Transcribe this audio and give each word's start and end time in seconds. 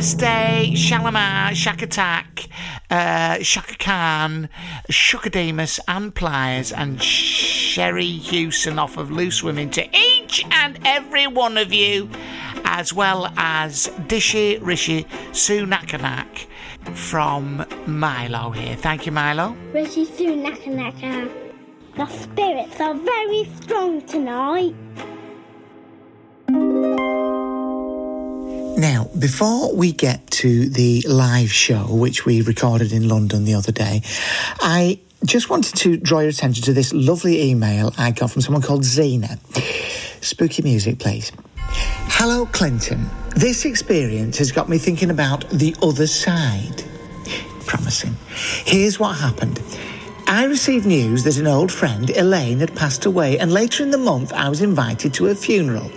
Namaste, 0.00 0.74
Shalimar, 0.74 1.52
Shakatak, 1.52 2.29
uh, 2.90 3.38
Chaka 3.38 3.76
Khan, 3.78 4.48
Chaka 4.90 5.30
Demus, 5.30 5.80
and 5.86 6.14
Pliers, 6.14 6.72
and 6.72 7.02
Sherrie 7.02 8.04
Hewson 8.06 8.78
off 8.78 8.96
of 8.96 9.10
Loose 9.10 9.42
Women 9.42 9.70
to 9.70 9.88
each 9.96 10.44
and 10.50 10.78
every 10.84 11.26
one 11.26 11.56
of 11.56 11.72
you, 11.72 12.10
as 12.64 12.92
well 12.92 13.32
as 13.36 13.88
Dishi 14.08 14.58
Rishi 14.60 15.04
Sunakanak 15.32 16.46
from 16.94 17.64
Milo 17.86 18.50
here. 18.50 18.76
Thank 18.76 19.06
you, 19.06 19.12
Milo. 19.12 19.56
Rishi 19.72 20.06
Sunakanaka. 20.06 21.30
The 21.96 22.06
spirits 22.06 22.80
are 22.80 22.94
very 22.94 23.44
strong 23.60 24.02
tonight. 24.02 24.74
Now, 28.80 29.10
before 29.18 29.74
we 29.74 29.92
get 29.92 30.26
to 30.30 30.70
the 30.70 31.02
live 31.02 31.52
show, 31.52 31.84
which 31.84 32.24
we 32.24 32.40
recorded 32.40 32.92
in 32.92 33.10
London 33.10 33.44
the 33.44 33.52
other 33.52 33.72
day, 33.72 34.00
I 34.58 35.00
just 35.22 35.50
wanted 35.50 35.76
to 35.80 35.98
draw 35.98 36.20
your 36.20 36.30
attention 36.30 36.64
to 36.64 36.72
this 36.72 36.94
lovely 36.94 37.42
email 37.42 37.92
I 37.98 38.12
got 38.12 38.30
from 38.30 38.40
someone 38.40 38.62
called 38.62 38.84
Zena. 38.84 39.38
Spooky 40.22 40.62
music, 40.62 40.98
please. 40.98 41.30
Hello, 41.58 42.46
Clinton. 42.46 43.10
This 43.36 43.66
experience 43.66 44.38
has 44.38 44.50
got 44.50 44.70
me 44.70 44.78
thinking 44.78 45.10
about 45.10 45.46
the 45.50 45.76
other 45.82 46.06
side. 46.06 46.82
Promising. 47.66 48.16
Here's 48.64 48.98
what 48.98 49.14
happened. 49.18 49.60
I 50.30 50.44
received 50.44 50.86
news 50.86 51.24
that 51.24 51.38
an 51.38 51.48
old 51.48 51.72
friend, 51.72 52.08
Elaine, 52.10 52.60
had 52.60 52.76
passed 52.76 53.04
away, 53.04 53.36
and 53.40 53.52
later 53.52 53.82
in 53.82 53.90
the 53.90 53.98
month 53.98 54.32
I 54.32 54.48
was 54.48 54.60
invited 54.60 55.12
to 55.14 55.24
her 55.24 55.34
funeral. 55.34 55.90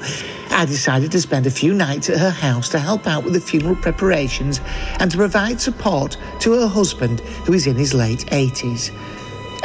I 0.50 0.66
decided 0.66 1.12
to 1.12 1.22
spend 1.22 1.46
a 1.46 1.52
few 1.52 1.72
nights 1.72 2.10
at 2.10 2.18
her 2.18 2.32
house 2.32 2.68
to 2.70 2.80
help 2.80 3.06
out 3.06 3.24
with 3.24 3.34
the 3.34 3.40
funeral 3.40 3.76
preparations 3.76 4.60
and 5.00 5.12
to 5.12 5.18
provide 5.18 5.62
support 5.62 6.18
to 6.40 6.54
her 6.54 6.68
husband, 6.68 7.20
who 7.46 7.54
is 7.54 7.68
in 7.68 7.76
his 7.76 7.94
late 7.94 8.26
80s. 8.32 8.90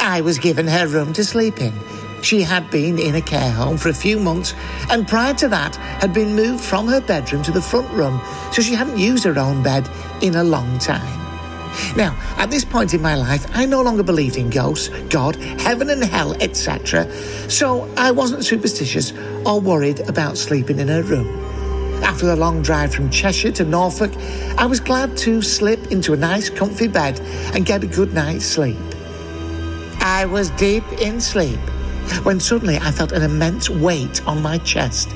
I 0.00 0.20
was 0.20 0.38
given 0.38 0.66
her 0.66 0.86
room 0.86 1.14
to 1.14 1.24
sleep 1.24 1.62
in. 1.62 1.72
She 2.20 2.42
had 2.42 2.70
been 2.70 2.98
in 2.98 3.14
a 3.14 3.22
care 3.22 3.50
home 3.50 3.78
for 3.78 3.88
a 3.88 3.94
few 3.94 4.20
months 4.20 4.52
and 4.90 5.08
prior 5.08 5.32
to 5.36 5.48
that 5.48 5.76
had 5.76 6.12
been 6.12 6.36
moved 6.36 6.62
from 6.62 6.88
her 6.88 7.00
bedroom 7.00 7.42
to 7.44 7.52
the 7.52 7.62
front 7.62 7.90
room, 7.92 8.20
so 8.52 8.60
she 8.60 8.74
hadn't 8.74 8.98
used 8.98 9.24
her 9.24 9.38
own 9.38 9.62
bed 9.62 9.88
in 10.20 10.34
a 10.34 10.44
long 10.44 10.78
time. 10.78 11.27
Now, 11.96 12.16
at 12.36 12.50
this 12.50 12.64
point 12.64 12.94
in 12.94 13.02
my 13.02 13.14
life, 13.14 13.46
I 13.54 13.66
no 13.66 13.82
longer 13.82 14.02
believed 14.02 14.36
in 14.36 14.50
ghosts, 14.50 14.88
God, 15.08 15.36
heaven 15.36 15.90
and 15.90 16.02
hell, 16.02 16.34
etc. 16.42 17.10
So 17.48 17.92
I 17.96 18.10
wasn't 18.10 18.44
superstitious 18.44 19.12
or 19.44 19.60
worried 19.60 20.00
about 20.08 20.38
sleeping 20.38 20.78
in 20.78 20.88
her 20.88 21.02
room. 21.02 21.26
After 22.02 22.26
the 22.26 22.36
long 22.36 22.62
drive 22.62 22.94
from 22.94 23.10
Cheshire 23.10 23.52
to 23.52 23.64
Norfolk, 23.64 24.12
I 24.56 24.66
was 24.66 24.80
glad 24.80 25.16
to 25.18 25.42
slip 25.42 25.90
into 25.90 26.12
a 26.12 26.16
nice, 26.16 26.48
comfy 26.48 26.88
bed 26.88 27.20
and 27.54 27.66
get 27.66 27.82
a 27.82 27.86
good 27.86 28.14
night's 28.14 28.44
sleep. 28.44 28.78
I 30.00 30.26
was 30.26 30.50
deep 30.50 30.84
in 31.00 31.20
sleep 31.20 31.58
when 32.22 32.40
suddenly 32.40 32.76
I 32.76 32.90
felt 32.90 33.12
an 33.12 33.22
immense 33.22 33.68
weight 33.68 34.26
on 34.26 34.42
my 34.42 34.58
chest. 34.58 35.10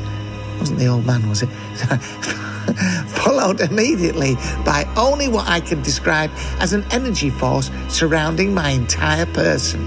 Wasn't 0.58 0.78
the 0.78 0.86
old 0.86 1.06
man, 1.06 1.28
was 1.28 1.42
it? 1.42 1.48
Followed 3.08 3.60
immediately 3.60 4.34
by 4.64 4.84
only 4.96 5.28
what 5.28 5.48
I 5.48 5.60
can 5.60 5.82
describe 5.82 6.30
as 6.60 6.72
an 6.72 6.84
energy 6.90 7.30
force 7.30 7.70
surrounding 7.88 8.54
my 8.54 8.70
entire 8.70 9.26
person. 9.26 9.80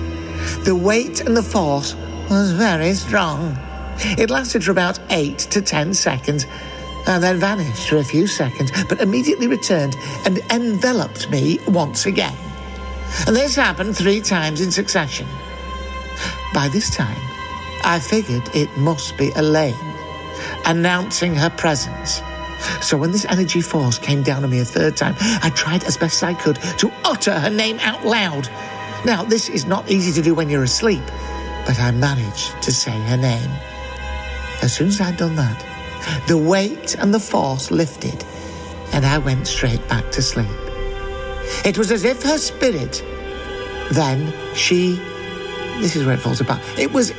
The 0.63 0.75
weight 0.75 1.21
and 1.21 1.35
the 1.35 1.43
force 1.43 1.95
was 2.29 2.51
very 2.51 2.93
strong. 2.93 3.57
It 4.17 4.29
lasted 4.29 4.63
for 4.63 4.71
about 4.71 4.99
eight 5.09 5.39
to 5.39 5.61
ten 5.61 5.93
seconds 5.93 6.45
and 7.07 7.23
then 7.23 7.37
vanished 7.37 7.89
for 7.89 7.97
a 7.97 8.03
few 8.03 8.27
seconds, 8.27 8.71
but 8.89 8.99
immediately 9.01 9.47
returned 9.47 9.95
and 10.25 10.39
enveloped 10.51 11.29
me 11.29 11.59
once 11.67 12.05
again. 12.05 12.35
And 13.27 13.35
this 13.35 13.55
happened 13.55 13.95
three 13.95 14.21
times 14.21 14.59
in 14.61 14.71
succession. 14.71 15.27
By 16.53 16.67
this 16.69 16.95
time, 16.95 17.17
I 17.83 17.99
figured 17.99 18.43
it 18.55 18.75
must 18.77 19.17
be 19.17 19.31
Elaine 19.35 19.95
announcing 20.65 21.35
her 21.35 21.49
presence. 21.49 22.21
So 22.81 22.97
when 22.97 23.11
this 23.11 23.25
energy 23.25 23.61
force 23.61 23.97
came 23.97 24.23
down 24.23 24.43
on 24.43 24.49
me 24.49 24.59
a 24.59 24.65
third 24.65 24.95
time, 24.95 25.15
I 25.19 25.51
tried 25.55 25.83
as 25.85 25.97
best 25.97 26.23
I 26.23 26.33
could 26.33 26.57
to 26.77 26.91
utter 27.03 27.37
her 27.39 27.49
name 27.49 27.79
out 27.81 28.05
loud. 28.05 28.49
Now, 29.05 29.23
this 29.23 29.49
is 29.49 29.65
not 29.65 29.89
easy 29.89 30.11
to 30.13 30.21
do 30.21 30.33
when 30.33 30.49
you're 30.49 30.63
asleep, 30.63 31.03
but 31.65 31.79
I 31.79 31.91
managed 31.91 32.61
to 32.63 32.71
say 32.71 32.91
her 32.91 33.17
name. 33.17 33.51
As 34.61 34.73
soon 34.73 34.87
as 34.87 35.01
I'd 35.01 35.17
done 35.17 35.35
that, 35.35 35.65
the 36.27 36.37
weight 36.37 36.95
and 36.95 37.13
the 37.13 37.19
force 37.19 37.71
lifted, 37.71 38.23
and 38.93 39.05
I 39.05 39.17
went 39.17 39.47
straight 39.47 39.85
back 39.87 40.11
to 40.11 40.21
sleep. 40.21 40.47
It 41.63 41.77
was 41.77 41.91
as 41.91 42.03
if 42.03 42.23
her 42.23 42.37
spirit, 42.37 43.03
then 43.91 44.33
she, 44.55 44.95
this 45.79 45.95
is 45.95 46.05
where 46.05 46.15
it 46.15 46.19
falls 46.19 46.41
apart. 46.41 46.61
It 46.77 46.91
was, 46.91 47.11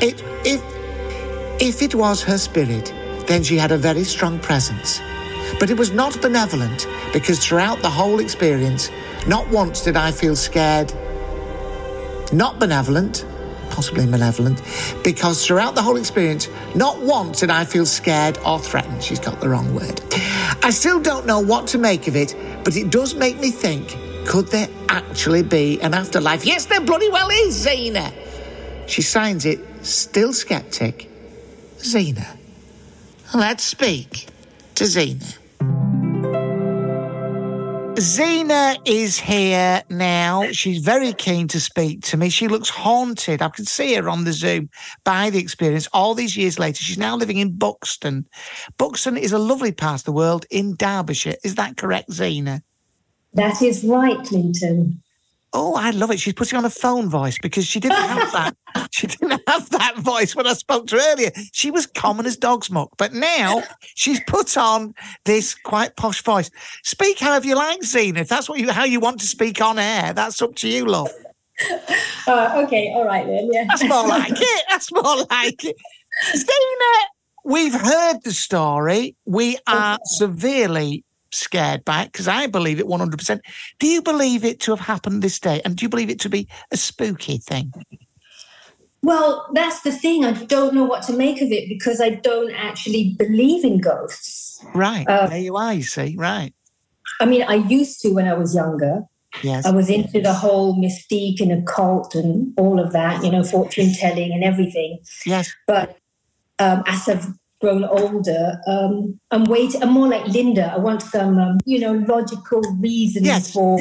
it, 0.00 0.22
if, 0.44 0.62
if 1.60 1.82
it 1.82 1.94
was 1.94 2.22
her 2.22 2.38
spirit, 2.38 2.92
then 3.26 3.42
she 3.42 3.56
had 3.56 3.72
a 3.72 3.78
very 3.78 4.04
strong 4.04 4.38
presence. 4.38 5.00
But 5.58 5.70
it 5.70 5.78
was 5.78 5.92
not 5.92 6.20
benevolent 6.20 6.86
because 7.12 7.44
throughout 7.44 7.82
the 7.82 7.90
whole 7.90 8.20
experience, 8.20 8.90
not 9.26 9.48
once 9.48 9.82
did 9.82 9.96
I 9.96 10.10
feel 10.12 10.36
scared. 10.36 10.92
Not 12.32 12.58
benevolent, 12.58 13.26
possibly 13.70 14.06
malevolent, 14.06 14.62
because 15.04 15.46
throughout 15.46 15.74
the 15.74 15.82
whole 15.82 15.96
experience, 15.96 16.48
not 16.74 17.00
once 17.00 17.40
did 17.40 17.50
I 17.50 17.64
feel 17.64 17.84
scared 17.84 18.38
or 18.46 18.58
threatened. 18.58 19.02
She's 19.02 19.20
got 19.20 19.40
the 19.40 19.48
wrong 19.48 19.74
word. 19.74 20.00
I 20.62 20.70
still 20.70 21.00
don't 21.00 21.26
know 21.26 21.40
what 21.40 21.66
to 21.68 21.78
make 21.78 22.08
of 22.08 22.16
it, 22.16 22.34
but 22.64 22.76
it 22.76 22.90
does 22.90 23.14
make 23.14 23.38
me 23.38 23.50
think 23.50 23.96
could 24.26 24.46
there 24.48 24.68
actually 24.88 25.42
be 25.42 25.80
an 25.80 25.94
afterlife? 25.94 26.44
Yes, 26.44 26.66
there 26.66 26.80
bloody 26.80 27.08
well 27.10 27.28
is, 27.30 27.54
Zena. 27.54 28.12
She 28.86 29.02
signs 29.02 29.44
it, 29.44 29.60
still 29.84 30.32
skeptic, 30.32 31.08
Zena. 31.78 32.38
Let's 33.34 33.64
speak 33.64 34.26
to 34.74 34.84
Zena. 34.84 35.24
Zena 37.98 38.76
is 38.84 39.18
here 39.18 39.82
now. 39.88 40.52
She's 40.52 40.84
very 40.84 41.14
keen 41.14 41.48
to 41.48 41.58
speak 41.58 42.02
to 42.02 42.18
me. 42.18 42.28
She 42.28 42.48
looks 42.48 42.68
haunted. 42.68 43.40
I 43.40 43.48
can 43.48 43.64
see 43.64 43.94
her 43.94 44.10
on 44.10 44.24
the 44.24 44.34
Zoom 44.34 44.68
by 45.04 45.30
the 45.30 45.38
experience. 45.38 45.88
All 45.94 46.14
these 46.14 46.36
years 46.36 46.58
later, 46.58 46.82
she's 46.82 46.98
now 46.98 47.16
living 47.16 47.38
in 47.38 47.56
Buxton. 47.56 48.26
Buxton 48.76 49.16
is 49.16 49.32
a 49.32 49.38
lovely 49.38 49.72
part 49.72 50.00
of 50.02 50.04
the 50.04 50.12
world 50.12 50.44
in 50.50 50.74
Derbyshire. 50.76 51.36
Is 51.42 51.54
that 51.54 51.78
correct, 51.78 52.12
Zena? 52.12 52.62
That 53.32 53.62
is 53.62 53.82
right, 53.82 54.22
Clinton. 54.26 55.02
Oh, 55.54 55.74
I 55.74 55.90
love 55.90 56.10
it. 56.10 56.18
She's 56.18 56.32
putting 56.32 56.56
on 56.56 56.64
a 56.64 56.70
phone 56.70 57.10
voice 57.10 57.36
because 57.38 57.66
she 57.66 57.78
didn't 57.78 57.98
have 57.98 58.32
that. 58.32 58.56
she 58.90 59.06
didn't 59.06 59.42
have 59.46 59.68
that 59.70 59.98
voice 59.98 60.34
when 60.34 60.46
I 60.46 60.54
spoke 60.54 60.86
to 60.88 60.96
her 60.96 61.12
earlier. 61.12 61.30
She 61.52 61.70
was 61.70 61.86
common 61.86 62.24
as 62.24 62.38
dog's 62.38 62.70
muck, 62.70 62.90
but 62.96 63.12
now 63.12 63.62
she's 63.94 64.20
put 64.26 64.56
on 64.56 64.94
this 65.26 65.54
quite 65.54 65.96
posh 65.96 66.22
voice. 66.22 66.50
Speak 66.84 67.18
however 67.18 67.46
you 67.46 67.54
like, 67.54 67.82
Zena. 67.82 68.20
If 68.20 68.28
that's 68.28 68.48
what 68.48 68.60
you 68.60 68.72
how 68.72 68.84
you 68.84 68.98
want 68.98 69.20
to 69.20 69.26
speak 69.26 69.60
on 69.60 69.78
air, 69.78 70.14
that's 70.14 70.40
up 70.40 70.54
to 70.56 70.68
you, 70.68 70.86
love. 70.86 71.10
Uh, 72.26 72.62
okay, 72.64 72.90
all 72.94 73.04
right 73.04 73.26
then. 73.26 73.50
Yeah, 73.52 73.64
that's 73.68 73.84
more 73.84 74.06
like 74.06 74.32
it. 74.36 74.64
That's 74.70 74.90
more 74.90 75.26
like 75.30 75.64
it. 75.64 75.76
Zena, 76.34 77.08
we've 77.44 77.78
heard 77.78 78.22
the 78.24 78.32
story. 78.32 79.16
We 79.26 79.58
are 79.66 79.98
severely 80.04 81.04
scared 81.34 81.84
by 81.84 82.02
it 82.02 82.12
because 82.12 82.28
I 82.28 82.46
believe 82.46 82.80
it 82.80 82.86
100%. 82.86 83.40
Do 83.78 83.86
you 83.86 84.02
believe 84.02 84.44
it 84.44 84.60
to 84.60 84.72
have 84.72 84.80
happened 84.80 85.22
this 85.22 85.38
day? 85.38 85.60
And 85.64 85.76
do 85.76 85.84
you 85.84 85.88
believe 85.88 86.10
it 86.10 86.20
to 86.20 86.28
be 86.28 86.48
a 86.70 86.76
spooky 86.76 87.38
thing? 87.38 87.72
Well, 89.02 89.48
that's 89.52 89.82
the 89.82 89.90
thing. 89.90 90.24
I 90.24 90.32
don't 90.32 90.74
know 90.74 90.84
what 90.84 91.02
to 91.04 91.12
make 91.12 91.42
of 91.42 91.50
it 91.50 91.68
because 91.68 92.00
I 92.00 92.10
don't 92.10 92.52
actually 92.52 93.14
believe 93.18 93.64
in 93.64 93.80
ghosts. 93.80 94.64
Right. 94.74 95.06
Uh, 95.08 95.26
there 95.26 95.38
you 95.38 95.56
are, 95.56 95.74
you 95.74 95.82
see. 95.82 96.14
Right. 96.16 96.54
I 97.20 97.26
mean, 97.26 97.42
I 97.42 97.56
used 97.56 98.00
to 98.02 98.10
when 98.10 98.28
I 98.28 98.34
was 98.34 98.54
younger. 98.54 99.02
Yes. 99.42 99.66
I 99.66 99.70
was 99.70 99.88
into 99.88 100.20
the 100.20 100.34
whole 100.34 100.76
mystique 100.76 101.40
and 101.40 101.50
occult 101.50 102.14
and 102.14 102.52
all 102.56 102.78
of 102.78 102.92
that, 102.92 103.24
you 103.24 103.30
know, 103.30 103.42
fortune 103.42 103.92
telling 103.94 104.30
and 104.30 104.44
everything. 104.44 104.98
Yes. 105.24 105.52
But 105.66 105.96
um, 106.58 106.84
as 106.86 107.08
I've 107.08 107.26
grown 107.62 107.84
older, 107.84 108.60
um, 108.66 109.18
I'm 109.30 109.44
waiting. 109.44 109.82
I'm 109.82 109.92
more 109.92 110.08
like 110.08 110.26
Linda. 110.26 110.72
I 110.74 110.78
want 110.78 111.00
some, 111.00 111.38
um, 111.38 111.58
you 111.64 111.78
know, 111.78 111.92
logical 111.92 112.60
reasons 112.80 113.24
yes. 113.24 113.52
for 113.52 113.80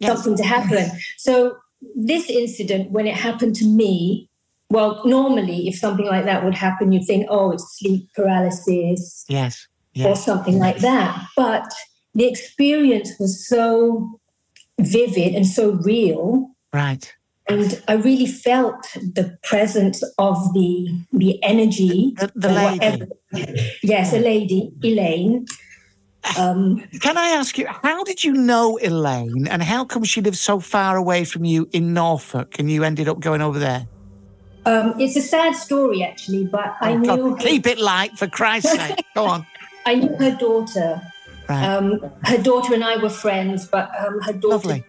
yes. 0.00 0.10
something 0.10 0.36
to 0.38 0.42
happen. 0.42 0.90
So 1.18 1.56
this 1.94 2.28
incident, 2.28 2.90
when 2.90 3.06
it 3.06 3.14
happened 3.14 3.54
to 3.56 3.66
me, 3.66 4.28
well, 4.70 5.02
normally 5.04 5.68
if 5.68 5.76
something 5.76 6.06
like 6.06 6.24
that 6.24 6.44
would 6.44 6.54
happen, 6.54 6.90
you'd 6.90 7.06
think, 7.06 7.26
oh, 7.28 7.52
it's 7.52 7.78
sleep 7.78 8.08
paralysis, 8.16 9.24
yes, 9.28 9.68
yes. 9.92 10.06
or 10.06 10.16
something 10.16 10.58
like 10.58 10.78
that. 10.78 11.24
But 11.36 11.70
the 12.14 12.26
experience 12.26 13.12
was 13.20 13.46
so 13.46 14.18
vivid 14.80 15.34
and 15.34 15.46
so 15.46 15.72
real, 15.84 16.50
right? 16.72 17.14
And 17.48 17.82
I 17.88 17.94
really 17.94 18.26
felt 18.26 18.82
the 18.94 19.36
presence 19.42 20.02
of 20.18 20.52
the 20.54 20.88
the 21.12 21.42
energy. 21.42 22.14
The, 22.16 22.32
the 22.34 22.48
lady. 22.48 22.78
Whatever. 22.78 23.06
Yes, 23.82 24.12
a 24.12 24.18
lady, 24.18 24.72
Elaine. 24.82 25.46
Um, 26.36 26.82
Can 27.00 27.16
I 27.16 27.28
ask 27.28 27.56
you, 27.56 27.66
how 27.66 28.04
did 28.04 28.22
you 28.22 28.32
know 28.32 28.78
Elaine 28.82 29.46
and 29.48 29.62
how 29.62 29.84
come 29.84 30.04
she 30.04 30.20
lived 30.20 30.36
so 30.36 30.60
far 30.60 30.96
away 30.96 31.24
from 31.24 31.44
you 31.44 31.68
in 31.72 31.94
Norfolk 31.94 32.58
and 32.58 32.70
you 32.70 32.84
ended 32.84 33.08
up 33.08 33.20
going 33.20 33.40
over 33.40 33.58
there? 33.58 33.86
Um, 34.66 34.94
it's 35.00 35.16
a 35.16 35.22
sad 35.22 35.54
story, 35.54 36.02
actually, 36.02 36.44
but 36.44 36.74
oh, 36.82 36.86
I 36.86 36.94
knew. 36.96 37.30
God, 37.30 37.40
keep 37.40 37.66
it 37.66 37.78
light, 37.78 38.18
for 38.18 38.26
Christ's 38.26 38.72
sake. 38.72 39.04
Go 39.14 39.24
on. 39.24 39.46
I 39.86 39.94
knew 39.94 40.14
her 40.16 40.36
daughter. 40.36 41.00
Right. 41.48 41.64
Um, 41.64 42.00
her 42.24 42.36
daughter 42.36 42.74
and 42.74 42.84
I 42.84 42.98
were 42.98 43.08
friends, 43.08 43.66
but 43.66 43.90
um, 43.98 44.20
her 44.20 44.34
daughter 44.34 44.68
Lovely 44.68 44.84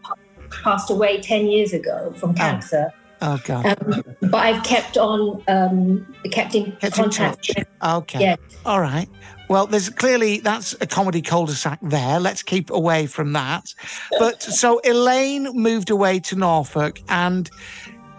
passed 0.49 0.89
away 0.89 1.21
10 1.21 1.47
years 1.47 1.73
ago 1.73 2.13
from 2.17 2.33
cancer. 2.33 2.91
Oh, 3.21 3.33
oh 3.33 3.41
God. 3.43 3.65
Um, 3.65 4.03
but 4.21 4.35
I've 4.37 4.63
kept 4.63 4.97
on, 4.97 5.43
um, 5.47 6.15
kept 6.31 6.55
in 6.55 6.71
kept 6.73 6.95
contact. 6.95 7.49
In 7.49 7.65
okay. 7.83 8.21
Yeah. 8.21 8.35
All 8.65 8.81
right. 8.81 9.09
Well, 9.49 9.65
there's 9.65 9.89
clearly 9.89 10.39
that's 10.39 10.75
a 10.79 10.85
comedy 10.85 11.21
cul-de-sac 11.23 11.79
there. 11.81 12.19
Let's 12.19 12.43
keep 12.43 12.69
away 12.69 13.07
from 13.07 13.33
that. 13.33 13.73
But 14.19 14.43
so 14.43 14.79
Elaine 14.85 15.45
moved 15.55 15.89
away 15.89 16.19
to 16.19 16.35
Norfolk, 16.35 17.01
and 17.09 17.49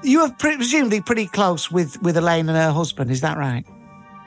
you 0.03 0.23
are 0.23 0.33
presumably 0.39 1.01
pretty 1.01 1.27
close 1.27 1.71
with 1.71 2.03
with 2.03 2.17
Elaine 2.17 2.49
and 2.49 2.59
her 2.59 2.73
husband. 2.73 3.13
Is 3.13 3.21
that 3.21 3.39
right? 3.39 3.65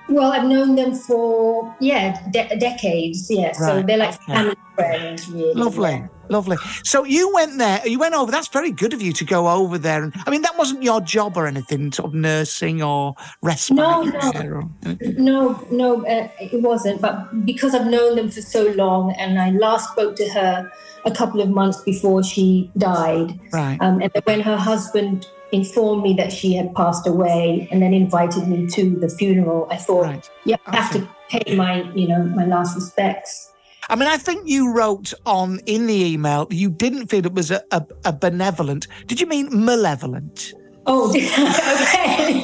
Well, 0.10 0.32
I've 0.32 0.46
known 0.46 0.76
them 0.76 0.94
for 0.96 1.76
yeah 1.80 2.20
de- 2.32 2.56
decades. 2.58 3.28
Yeah, 3.30 3.48
right. 3.48 3.56
so 3.56 3.82
they're 3.82 3.98
like 3.98 4.16
okay. 4.16 4.34
family 4.34 4.56
friends. 4.76 5.30
Really. 5.30 5.54
Lovely. 5.54 6.04
Lovely. 6.30 6.58
So 6.84 7.04
you 7.04 7.34
went 7.34 7.58
there, 7.58 7.86
you 7.86 8.00
went 8.00 8.16
over. 8.16 8.32
That's 8.32 8.48
very 8.48 8.72
good 8.72 8.94
of 8.94 9.02
you 9.02 9.12
to 9.14 9.26
go 9.26 9.50
over 9.50 9.78
there. 9.78 10.04
And 10.04 10.14
I 10.26 10.30
mean, 10.30 10.42
that 10.44 10.58
wasn't 10.58 10.82
your 10.82 11.02
job 11.02 11.36
or 11.36 11.48
anything, 11.48 11.92
sort 11.92 12.08
of 12.08 12.14
nursing 12.14 12.82
or 12.82 13.16
respite. 13.42 13.76
No, 13.76 14.04
no, 14.04 14.70
no, 15.18 15.68
no, 15.70 16.06
uh, 16.06 16.30
it 16.40 16.62
wasn't. 16.62 17.02
But 17.02 17.46
because 17.46 17.76
I've 17.76 17.88
known 17.88 18.16
them 18.16 18.30
for 18.30 18.42
so 18.42 18.68
long, 18.72 19.12
and 19.14 19.40
I 19.40 19.52
last 19.52 19.92
spoke 19.92 20.16
to 20.16 20.30
her 20.30 20.72
a 21.06 21.12
couple 21.12 21.42
of 21.42 21.50
months 21.50 21.82
before 21.82 22.24
she 22.24 22.72
died. 22.78 23.38
Right. 23.52 23.78
Um, 23.82 24.02
and 24.02 24.12
when 24.24 24.40
her 24.42 24.58
husband 24.58 25.28
informed 25.54 26.04
me 26.04 26.14
that 26.16 26.34
she 26.34 26.54
had 26.54 26.74
passed 26.76 27.08
away, 27.08 27.68
and 27.72 27.82
then 27.82 27.94
invited 27.94 28.48
me 28.48 28.68
to 28.68 28.96
the 29.00 29.08
funeral, 29.08 29.68
I 29.70 29.78
thought, 29.78 30.06
right. 30.06 30.30
yeah, 30.46 30.58
I 30.66 30.76
have 30.76 30.92
to 30.94 31.08
pay 31.30 31.56
my, 31.56 31.84
you 31.94 32.08
know, 32.08 32.24
my 32.24 32.46
last 32.46 32.76
respects. 32.76 33.52
I 33.90 33.96
mean, 33.96 34.08
I 34.08 34.18
think 34.18 34.48
you 34.48 34.74
wrote 34.74 35.14
on 35.26 35.60
in 35.66 35.88
the 35.88 35.94
email 35.94 36.48
you 36.50 36.70
didn't 36.70 37.08
feel 37.08 37.26
it 37.26 37.34
was 37.34 37.52
a, 37.52 37.62
a, 37.72 37.86
a 38.06 38.14
benevolent. 38.14 38.88
Did 39.08 39.20
you 39.20 39.28
mean 39.28 39.50
malevolent? 39.52 40.54
Oh, 40.86 41.10
okay. 41.10 42.42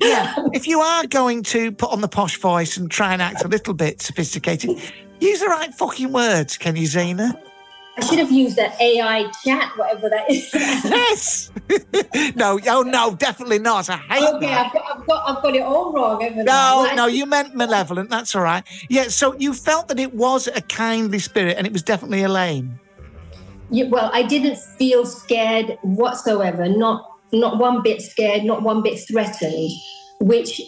yeah. 0.00 0.34
If 0.52 0.66
you 0.66 0.80
are 0.80 1.06
going 1.06 1.42
to 1.44 1.72
put 1.72 1.90
on 1.90 2.00
the 2.00 2.08
posh 2.08 2.38
voice 2.38 2.76
and 2.76 2.90
try 2.90 3.12
and 3.12 3.22
act 3.22 3.44
a 3.44 3.48
little 3.48 3.74
bit 3.74 4.02
sophisticated, 4.02 4.70
use 5.20 5.40
the 5.40 5.46
right 5.46 5.72
fucking 5.74 6.12
words, 6.12 6.58
can 6.58 6.76
you, 6.76 6.86
Zena? 6.86 7.40
I 7.96 8.04
should 8.04 8.18
have 8.18 8.32
used 8.32 8.56
that 8.56 8.80
AI 8.80 9.30
chat, 9.44 9.76
whatever 9.76 10.08
that 10.08 10.30
is. 10.30 10.50
yes. 10.54 11.50
no, 12.36 12.58
oh 12.68 12.82
no, 12.82 13.14
definitely 13.14 13.58
not. 13.58 13.88
I 13.88 13.96
hate 13.96 14.34
okay, 14.34 14.46
that. 14.46 14.66
I've 14.66 14.72
got, 14.72 14.84
I've 14.98 15.06
got, 15.06 15.36
I've 15.36 15.42
got 15.42 15.54
it 15.54 15.62
all 15.62 15.92
wrong. 15.92 16.44
No, 16.44 16.86
I? 16.90 16.94
no, 16.94 17.06
you 17.06 17.26
meant 17.26 17.54
malevolent. 17.54 18.10
That's 18.10 18.34
all 18.34 18.42
right. 18.42 18.64
Yeah. 18.88 19.08
So 19.08 19.34
you 19.36 19.54
felt 19.54 19.88
that 19.88 19.98
it 19.98 20.14
was 20.14 20.48
a 20.48 20.60
kindly 20.62 21.18
spirit, 21.18 21.56
and 21.56 21.66
it 21.66 21.72
was 21.72 21.82
definitely 21.82 22.22
Elaine. 22.22 22.78
Yeah, 23.70 23.86
well, 23.88 24.10
I 24.12 24.22
didn't 24.24 24.58
feel 24.58 25.06
scared 25.06 25.78
whatsoever. 25.82 26.68
Not, 26.68 27.08
not 27.32 27.58
one 27.58 27.82
bit 27.82 28.02
scared. 28.02 28.42
Not 28.44 28.62
one 28.62 28.82
bit 28.82 28.98
threatened, 29.08 29.70
which 30.20 30.60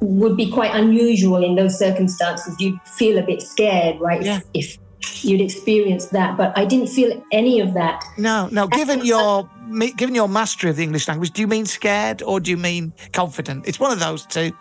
would 0.00 0.36
be 0.36 0.50
quite 0.50 0.74
unusual 0.74 1.44
in 1.44 1.54
those 1.54 1.78
circumstances. 1.78 2.56
You'd 2.58 2.80
feel 2.82 3.18
a 3.18 3.22
bit 3.22 3.42
scared, 3.42 4.00
right? 4.00 4.22
Yeah. 4.22 4.40
If, 4.54 4.72
if 4.72 4.78
you'd 5.24 5.40
experience 5.40 6.06
that, 6.06 6.36
but 6.36 6.56
I 6.56 6.64
didn't 6.64 6.88
feel 6.88 7.22
any 7.32 7.60
of 7.60 7.74
that. 7.74 8.04
No, 8.18 8.48
no. 8.52 8.66
Given 8.66 9.04
your 9.04 9.48
given 9.96 10.14
your 10.14 10.28
mastery 10.28 10.70
of 10.70 10.76
the 10.76 10.82
English 10.82 11.08
language, 11.08 11.32
do 11.32 11.40
you 11.40 11.48
mean 11.48 11.66
scared 11.66 12.22
or 12.22 12.38
do 12.40 12.50
you 12.50 12.56
mean 12.56 12.92
confident? 13.12 13.66
It's 13.66 13.80
one 13.80 13.92
of 13.92 14.00
those 14.00 14.24
two. 14.26 14.52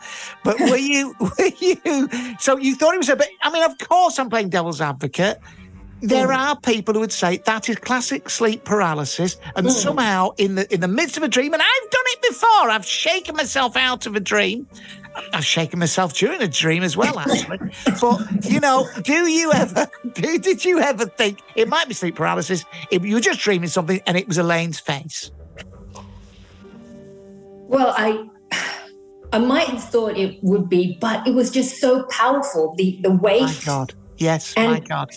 But 0.43 0.59
were 0.59 0.77
you 0.93 1.15
were 1.19 1.51
you? 1.59 2.09
So 2.39 2.57
you 2.57 2.75
thought 2.75 2.93
it 2.93 2.97
was 2.97 3.09
a 3.09 3.15
bit? 3.15 3.29
I 3.41 3.51
mean, 3.51 3.63
of 3.63 3.77
course, 3.77 4.19
I'm 4.19 4.29
playing 4.29 4.49
devil's 4.49 4.81
advocate. 4.81 5.39
There 6.07 6.27
mm. 6.27 6.37
are 6.37 6.55
people 6.59 6.93
who 6.93 6.99
would 6.99 7.11
say 7.11 7.37
that 7.45 7.67
is 7.67 7.77
classic 7.77 8.29
sleep 8.29 8.63
paralysis, 8.63 9.37
and 9.55 9.65
mm. 9.65 9.71
somehow 9.71 10.31
in 10.37 10.55
the 10.55 10.71
in 10.73 10.81
the 10.81 10.87
midst 10.87 11.17
of 11.17 11.23
a 11.23 11.27
dream, 11.27 11.53
and 11.53 11.61
I've 11.61 11.89
done 11.89 12.03
it 12.05 12.21
before. 12.29 12.69
I've 12.69 12.85
shaken 12.85 13.35
myself 13.35 13.75
out 13.75 14.05
of 14.05 14.15
a 14.15 14.19
dream, 14.19 14.67
I've 15.33 15.45
shaken 15.45 15.79
myself 15.79 16.13
during 16.13 16.41
a 16.41 16.47
dream 16.47 16.83
as 16.83 16.95
well, 16.95 17.17
actually. 17.17 17.57
but 18.01 18.45
you 18.45 18.59
know, 18.59 18.87
do 19.01 19.27
you 19.27 19.51
ever? 19.51 19.87
Do, 20.13 20.37
did 20.37 20.63
you 20.63 20.79
ever 20.79 21.05
think 21.05 21.41
it 21.55 21.67
might 21.67 21.87
be 21.87 21.93
sleep 21.93 22.15
paralysis? 22.15 22.65
If 22.91 23.03
you 23.03 23.15
were 23.15 23.21
just 23.21 23.39
dreaming 23.39 23.69
something 23.69 23.99
and 24.05 24.17
it 24.17 24.27
was 24.27 24.37
Elaine's 24.37 24.79
face. 24.79 25.31
Well, 27.67 27.93
I. 27.97 28.29
I 29.33 29.39
might 29.39 29.67
have 29.67 29.83
thought 29.83 30.15
it 30.15 30.41
would 30.43 30.69
be, 30.69 30.97
but 31.01 31.27
it 31.27 31.33
was 31.33 31.51
just 31.51 31.81
so 31.81 32.03
powerful. 32.03 32.73
The 32.77 32.99
the 33.01 33.11
weight. 33.11 33.41
My 33.41 33.55
God. 33.65 33.93
Yes, 34.17 34.53
and 34.55 34.71
my 34.71 34.79
God 34.79 35.09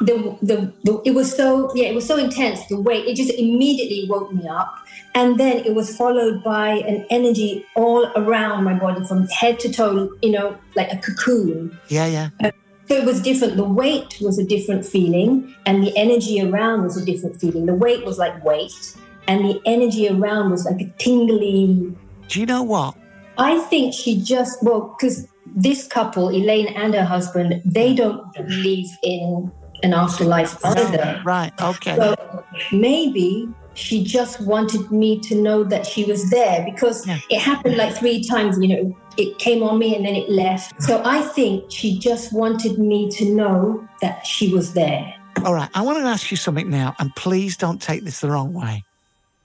the, 0.00 0.38
the, 0.42 0.72
the 0.84 1.00
it 1.04 1.14
was 1.14 1.34
so 1.34 1.74
yeah 1.74 1.86
it 1.86 1.94
was 1.94 2.06
so 2.06 2.16
intense 2.16 2.66
the 2.66 2.80
weight 2.80 3.06
it 3.06 3.16
just 3.16 3.30
immediately 3.30 4.08
woke 4.08 4.32
me 4.32 4.46
up. 4.48 4.74
And 5.14 5.40
then 5.40 5.64
it 5.64 5.74
was 5.74 5.96
followed 5.96 6.44
by 6.44 6.70
an 6.70 7.04
energy 7.10 7.66
all 7.74 8.06
around 8.14 8.62
my 8.62 8.74
body 8.74 9.04
from 9.06 9.26
head 9.28 9.58
to 9.60 9.72
toe 9.72 10.10
you 10.22 10.30
know 10.30 10.56
like 10.76 10.92
a 10.92 10.96
cocoon. 10.96 11.78
Yeah 11.88 12.06
yeah. 12.06 12.30
Uh, 12.42 12.50
so 12.88 12.94
it 12.94 13.04
was 13.04 13.20
different. 13.20 13.56
The 13.56 13.64
weight 13.64 14.18
was 14.20 14.38
a 14.38 14.44
different 14.44 14.86
feeling 14.86 15.54
and 15.66 15.82
the 15.82 15.94
energy 15.96 16.40
around 16.40 16.84
was 16.84 16.96
a 16.96 17.04
different 17.04 17.38
feeling. 17.38 17.66
The 17.66 17.74
weight 17.74 18.04
was 18.04 18.18
like 18.18 18.42
weight 18.44 18.96
and 19.26 19.44
the 19.44 19.60
energy 19.66 20.08
around 20.08 20.50
was 20.50 20.64
like 20.64 20.80
a 20.80 20.90
tingly. 20.98 21.94
Do 22.28 22.40
you 22.40 22.46
know 22.46 22.62
what? 22.62 22.96
I 23.36 23.58
think 23.58 23.94
she 23.94 24.20
just 24.20 24.62
well 24.62 24.96
because 24.98 25.28
this 25.46 25.86
couple 25.86 26.28
elaine 26.28 26.68
and 26.68 26.94
her 26.94 27.04
husband 27.04 27.62
they 27.64 27.94
don't 27.94 28.32
believe 28.34 28.88
in 29.02 29.52
an 29.82 29.94
afterlife 29.94 30.64
either. 30.64 31.20
Right. 31.24 31.52
Okay. 31.60 31.96
So 31.96 32.44
maybe 32.72 33.48
she 33.74 34.02
just 34.02 34.40
wanted 34.40 34.90
me 34.90 35.20
to 35.20 35.34
know 35.36 35.62
that 35.64 35.86
she 35.86 36.04
was 36.04 36.30
there 36.30 36.64
because 36.64 37.06
Yeah. 37.06 37.18
it 37.30 37.40
happened 37.40 37.76
like 37.76 37.96
three 37.96 38.22
times, 38.24 38.58
you 38.60 38.68
know, 38.68 38.96
it 39.16 39.38
came 39.38 39.62
on 39.62 39.78
me 39.78 39.94
and 39.94 40.04
then 40.04 40.16
it 40.16 40.28
left. 40.28 40.82
So 40.82 41.00
I 41.04 41.20
think 41.20 41.70
she 41.70 41.98
just 41.98 42.32
wanted 42.32 42.78
me 42.78 43.08
to 43.10 43.24
know 43.32 43.86
that 44.02 44.26
she 44.26 44.52
was 44.52 44.74
there. 44.74 45.14
All 45.44 45.54
right. 45.54 45.68
I 45.74 45.82
want 45.82 45.98
to 45.98 46.04
ask 46.04 46.30
you 46.32 46.36
something 46.36 46.68
now, 46.68 46.96
and 46.98 47.14
please 47.14 47.56
don't 47.56 47.80
take 47.80 48.04
this 48.04 48.20
the 48.20 48.30
wrong 48.30 48.52
way. 48.52 48.84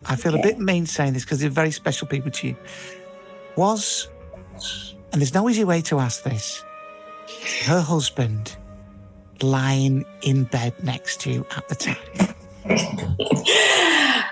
I 0.05 0.15
feel 0.15 0.33
a 0.35 0.41
bit 0.41 0.59
mean 0.59 0.85
saying 0.87 1.13
this 1.13 1.23
because 1.23 1.39
they're 1.39 1.49
very 1.49 1.71
special 1.71 2.07
people 2.07 2.31
to 2.31 2.47
you. 2.47 2.55
Was, 3.55 4.07
and 5.11 5.21
there's 5.21 5.33
no 5.35 5.47
easy 5.47 5.63
way 5.63 5.81
to 5.83 5.99
ask 5.99 6.23
this, 6.23 6.63
her 7.65 7.79
husband 7.81 8.57
lying 9.43 10.05
in 10.21 10.45
bed 10.45 10.73
next 10.83 11.21
to 11.21 11.31
you 11.31 11.45
at 11.55 11.67
the 11.67 11.75
time? 11.75 11.97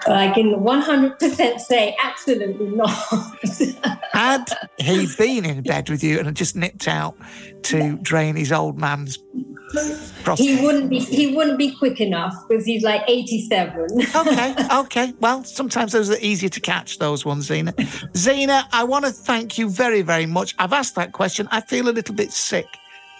I 0.07 0.31
can 0.33 0.55
100% 0.55 1.59
say 1.59 1.95
absolutely 2.01 2.69
not. 2.69 2.89
Had 4.13 4.49
he 4.77 5.07
been 5.17 5.45
in 5.45 5.61
bed 5.63 5.89
with 5.89 6.03
you 6.03 6.17
and 6.17 6.27
had 6.27 6.35
just 6.35 6.55
nipped 6.55 6.87
out 6.87 7.15
to 7.63 7.97
drain 7.97 8.35
his 8.35 8.51
old 8.51 8.77
man's 8.77 9.17
prostate? 10.23 10.59
he 10.59 10.65
wouldn't 10.65 10.89
be 10.89 10.99
he 10.99 11.35
wouldn't 11.35 11.57
be 11.57 11.71
quick 11.75 12.01
enough 12.01 12.33
because 12.47 12.65
he's 12.65 12.83
like 12.83 13.03
87. 13.07 14.01
okay, 14.15 14.55
okay. 14.73 15.13
Well, 15.19 15.43
sometimes 15.43 15.93
those 15.93 16.09
are 16.09 16.17
easier 16.19 16.49
to 16.49 16.59
catch, 16.59 16.99
those 16.99 17.25
ones, 17.25 17.45
Zena. 17.45 17.73
Zena, 18.15 18.67
I 18.73 18.83
want 18.83 19.05
to 19.05 19.11
thank 19.11 19.57
you 19.57 19.69
very, 19.69 20.01
very 20.01 20.25
much. 20.25 20.55
I've 20.59 20.73
asked 20.73 20.95
that 20.95 21.13
question. 21.13 21.47
I 21.51 21.61
feel 21.61 21.87
a 21.87 21.91
little 21.91 22.15
bit 22.15 22.31
sick 22.31 22.67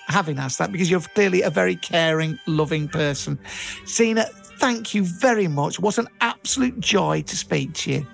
having 0.08 0.40
asked 0.40 0.60
that 0.60 0.72
because 0.72 0.90
you're 0.90 1.02
clearly 1.02 1.42
a 1.42 1.50
very 1.50 1.76
caring, 1.76 2.40
loving 2.48 2.88
person. 2.88 3.40
Zena, 3.88 4.26
thank 4.60 4.94
you 4.94 5.04
very 5.04 5.48
much. 5.48 5.80
What 5.80 5.98
an 5.98 6.08
absolute 6.22 6.80
joy 6.80 7.22
to 7.24 7.38
speak 7.38 7.74
to 7.74 7.92
you. 7.92 8.08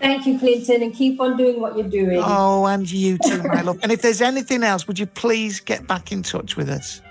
Thank 0.00 0.26
you, 0.26 0.38
Clinton, 0.38 0.82
and 0.82 0.94
keep 0.94 1.20
on 1.20 1.36
doing 1.36 1.60
what 1.60 1.76
you're 1.76 1.88
doing. 1.88 2.20
Oh, 2.22 2.64
and 2.66 2.90
you 2.90 3.18
too, 3.18 3.42
my 3.42 3.60
love. 3.62 3.78
And 3.82 3.92
if 3.92 4.00
there's 4.00 4.22
anything 4.22 4.62
else, 4.62 4.88
would 4.88 4.98
you 4.98 5.06
please 5.06 5.60
get 5.60 5.86
back 5.86 6.10
in 6.10 6.22
touch 6.22 6.56
with 6.56 6.70
us? 6.70 7.02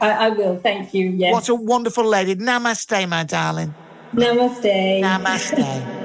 I, 0.00 0.10
I 0.10 0.28
will. 0.30 0.58
Thank 0.58 0.92
you. 0.92 1.10
Yes. 1.10 1.32
What 1.32 1.48
a 1.48 1.54
wonderful 1.54 2.04
lady. 2.04 2.34
Namaste, 2.34 3.08
my 3.08 3.22
darling. 3.22 3.72
Namaste. 4.12 5.02
Namaste. 5.02 5.98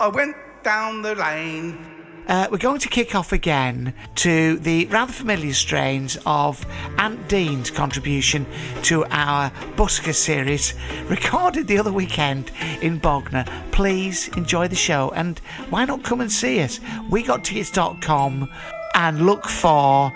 I 0.00 0.08
went 0.08 0.36
down 0.62 1.02
the 1.02 1.14
lane. 1.14 1.78
Uh, 2.26 2.48
we're 2.50 2.56
going 2.56 2.80
to 2.80 2.88
kick 2.88 3.14
off 3.14 3.32
again 3.32 3.92
to 4.14 4.58
the 4.58 4.86
rather 4.86 5.12
familiar 5.12 5.52
strains 5.52 6.16
of 6.24 6.64
Aunt 6.96 7.28
Dean's 7.28 7.70
contribution 7.70 8.46
to 8.82 9.04
our 9.10 9.50
Busker 9.76 10.14
series, 10.14 10.74
recorded 11.06 11.66
the 11.66 11.78
other 11.78 11.92
weekend 11.92 12.50
in 12.80 12.98
Bognor. 12.98 13.44
Please 13.72 14.28
enjoy 14.36 14.68
the 14.68 14.76
show 14.76 15.10
and 15.14 15.38
why 15.68 15.84
not 15.84 16.02
come 16.02 16.22
and 16.22 16.32
see 16.32 16.60
us? 16.60 16.78
WeGotTickets.com 17.10 18.50
and 18.94 19.26
look 19.26 19.46
for 19.46 20.12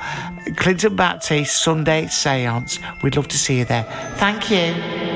Clinton 0.57 0.97
Baptiste 0.97 1.63
Sunday 1.63 2.07
Seance. 2.07 2.79
We'd 3.03 3.17
love 3.17 3.29
to 3.29 3.39
see 3.39 3.59
you 3.59 3.65
there. 3.67 3.85
Thank 4.17 4.51
you. 4.51 5.08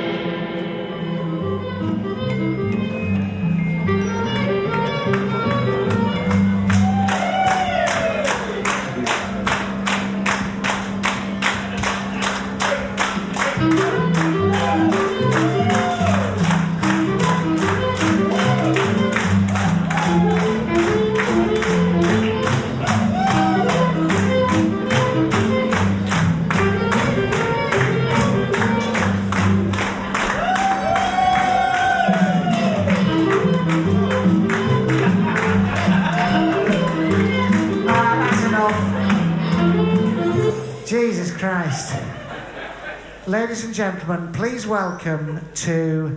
Welcome 45.04 45.44
to 45.52 46.16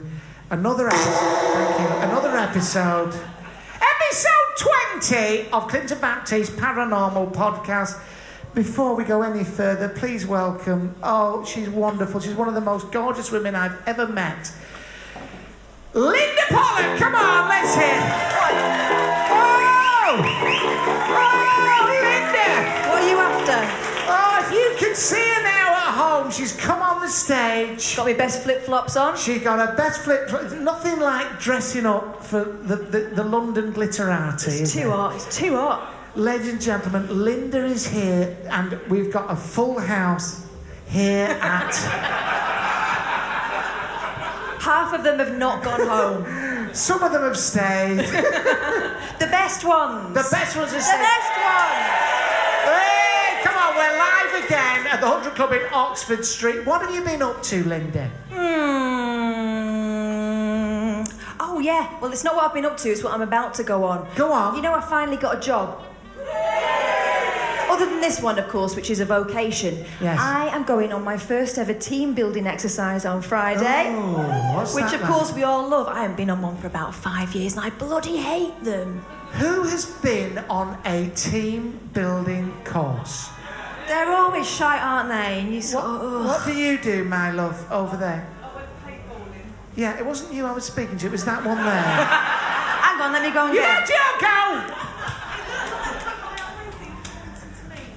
another 0.52 0.88
episode. 0.88 1.54
Thank 1.54 1.80
you. 1.80 1.88
Another 2.08 2.38
episode. 2.38 3.20
Episode 3.82 4.70
20 5.02 5.50
of 5.52 5.68
Clinton 5.68 6.00
Baptiste 6.00 6.52
Paranormal 6.52 7.34
Podcast. 7.34 8.00
Before 8.54 8.96
we 8.96 9.04
go 9.04 9.24
any 9.24 9.44
further, 9.44 9.90
please 9.90 10.28
welcome. 10.28 10.96
Oh, 11.02 11.44
she's 11.46 11.68
wonderful. 11.68 12.20
She's 12.20 12.36
one 12.36 12.48
of 12.48 12.54
the 12.54 12.62
most 12.62 12.92
gorgeous 12.92 13.32
women 13.32 13.56
I've 13.56 13.82
ever 13.88 14.08
met. 14.08 14.52
Linda 15.96 16.44
Pollock, 16.50 17.00
come 17.00 17.16
on, 17.16 17.50
let's 17.50 17.74
hear. 17.74 18.02
Oh! 19.32 20.22
Oh, 21.10 21.86
Linda! 22.04 22.90
What 22.90 23.02
are 23.02 23.10
you 23.10 23.18
after? 23.18 23.66
Oh, 24.12 24.46
if 24.46 24.52
you 24.52 24.76
could 24.78 24.96
see 24.96 25.35
she's 26.36 26.54
come 26.56 26.82
on 26.82 27.02
the 27.02 27.08
stage. 27.08 27.96
Got 27.96 28.06
my 28.06 28.14
best 28.14 28.44
flip 28.44 28.62
flops 28.62 28.96
on. 28.96 29.18
She 29.18 29.40
got 29.40 29.66
her 29.66 29.76
best 29.76 30.02
flip. 30.02 30.30
Flops. 30.30 30.54
Nothing 30.54 31.00
like 31.00 31.40
dressing 31.40 31.86
up 31.86 32.24
for 32.24 32.44
the, 32.44 32.76
the, 32.76 33.00
the 33.16 33.24
London 33.24 33.74
glitterati. 33.74 34.62
It's 34.62 34.74
too 34.74 34.80
it? 34.80 34.90
hot. 34.90 35.16
It's 35.16 35.38
too 35.38 35.56
hot. 35.56 35.92
Ladies 36.16 36.48
and 36.48 36.62
gentlemen, 36.62 37.24
Linda 37.24 37.66
is 37.66 37.88
here, 37.88 38.38
and 38.50 38.80
we've 38.90 39.12
got 39.12 39.30
a 39.32 39.36
full 39.36 39.80
house 39.80 40.46
here 40.88 41.28
at. 41.42 41.74
Half 44.62 44.94
of 44.96 45.04
them 45.04 45.20
have 45.20 45.38
not 45.38 45.64
gone 45.64 45.88
home. 45.88 46.70
Some 46.74 47.04
of 47.04 47.12
them 47.12 47.22
have 47.22 47.38
stayed. 47.38 48.00
The 49.18 49.28
best 49.28 49.64
ones. 49.64 50.10
The 50.10 50.28
best 50.30 50.58
ones 50.58 50.74
have 50.74 50.82
The 50.82 51.04
best 51.04 51.32
ones. 51.40 52.25
Hey, 54.36 54.42
come 54.42 54.58
on, 54.58 54.76
we're 54.76 54.80
live 54.82 54.84
again 54.84 54.88
at 54.88 55.00
the 55.00 55.08
100 55.08 55.36
Club 55.36 55.52
in 55.54 55.62
Oxford 55.72 56.26
Street. 56.26 56.66
What 56.66 56.82
have 56.82 56.94
you 56.94 57.02
been 57.04 57.22
up 57.22 57.42
to, 57.44 57.64
Linda? 57.64 58.08
Hmm. 58.30 58.36
Oh 61.40 61.60
yeah. 61.60 61.98
Well, 62.02 62.12
it's 62.12 62.24
not 62.26 62.36
what 62.36 62.46
I've 62.46 62.54
been 62.54 62.66
up 62.66 62.76
to. 62.78 62.90
It's 62.90 63.04
what 63.04 63.14
I'm 63.14 63.22
about 63.22 63.54
to 63.56 63.64
go 63.64 63.86
on. 63.86 64.10
Go 64.16 64.34
on. 64.34 64.56
You 64.56 64.62
know, 64.62 64.74
I 64.74 64.82
finally 64.82 65.16
got 65.18 65.38
a 65.38 65.40
job. 65.40 65.82
Other 67.70 67.86
than 67.86 68.02
this 68.02 68.22
one, 68.22 68.38
of 68.38 68.48
course, 68.50 68.76
which 68.76 68.90
is 68.90 69.00
a 69.00 69.06
vocation. 69.06 69.86
Yes. 70.02 70.20
I 70.20 70.48
am 70.48 70.64
going 70.64 70.92
on 70.94 71.04
my 71.04 71.18
first 71.18 71.58
ever 71.58 71.74
team 71.74 72.14
building 72.14 72.46
exercise 72.48 73.06
on 73.06 73.22
Friday. 73.22 73.94
Oh, 73.96 74.54
what's 74.56 74.76
Which, 74.76 74.94
of 74.94 75.02
like? 75.02 75.12
course, 75.12 75.34
we 75.34 75.44
all 75.44 75.68
love. 75.68 75.88
I 75.88 76.02
haven't 76.02 76.18
been 76.18 76.30
on 76.30 76.42
one 76.42 76.58
for 76.58 76.68
about 76.68 76.94
five 76.94 77.34
years, 77.36 77.56
and 77.58 77.66
I 77.66 77.70
bloody 77.72 78.18
hate 78.18 78.64
them. 78.64 79.00
Who 79.34 79.64
has 79.64 79.86
been 79.86 80.38
on 80.50 80.78
a 80.86 81.10
team 81.10 81.80
building 81.94 82.54
course? 82.64 83.30
They're 83.88 84.12
always 84.12 84.50
shy, 84.50 84.80
aren't 84.80 85.10
they? 85.10 85.40
And 85.42 85.54
you 85.54 85.62
What, 85.76 85.84
oh, 85.86 86.20
of, 86.20 86.26
what 86.26 86.46
do 86.46 86.54
you 86.54 86.78
do, 86.78 87.04
my 87.04 87.32
love, 87.32 87.72
over 87.72 87.98
there? 87.98 88.28
Oh, 88.42 88.52
I 88.52 88.56
went 88.56 88.70
paintballing. 88.86 89.46
Yeah, 89.76 89.98
it 89.98 90.06
wasn't 90.06 90.34
you 90.34 90.46
I 90.46 90.52
was 90.52 90.66
speaking 90.66 90.98
to, 90.98 91.08
it 91.08 91.12
was 91.12 91.26
that 91.26 91.46
one 91.46 91.58
there. 91.58 91.66
Hang 91.66 93.02
on, 93.02 93.12
let 93.14 93.22
me 93.22 93.32
go 93.32 93.48
and 93.48 93.56
yeah, 93.56 93.86
get. 93.86 93.90
Joko! 93.90 94.82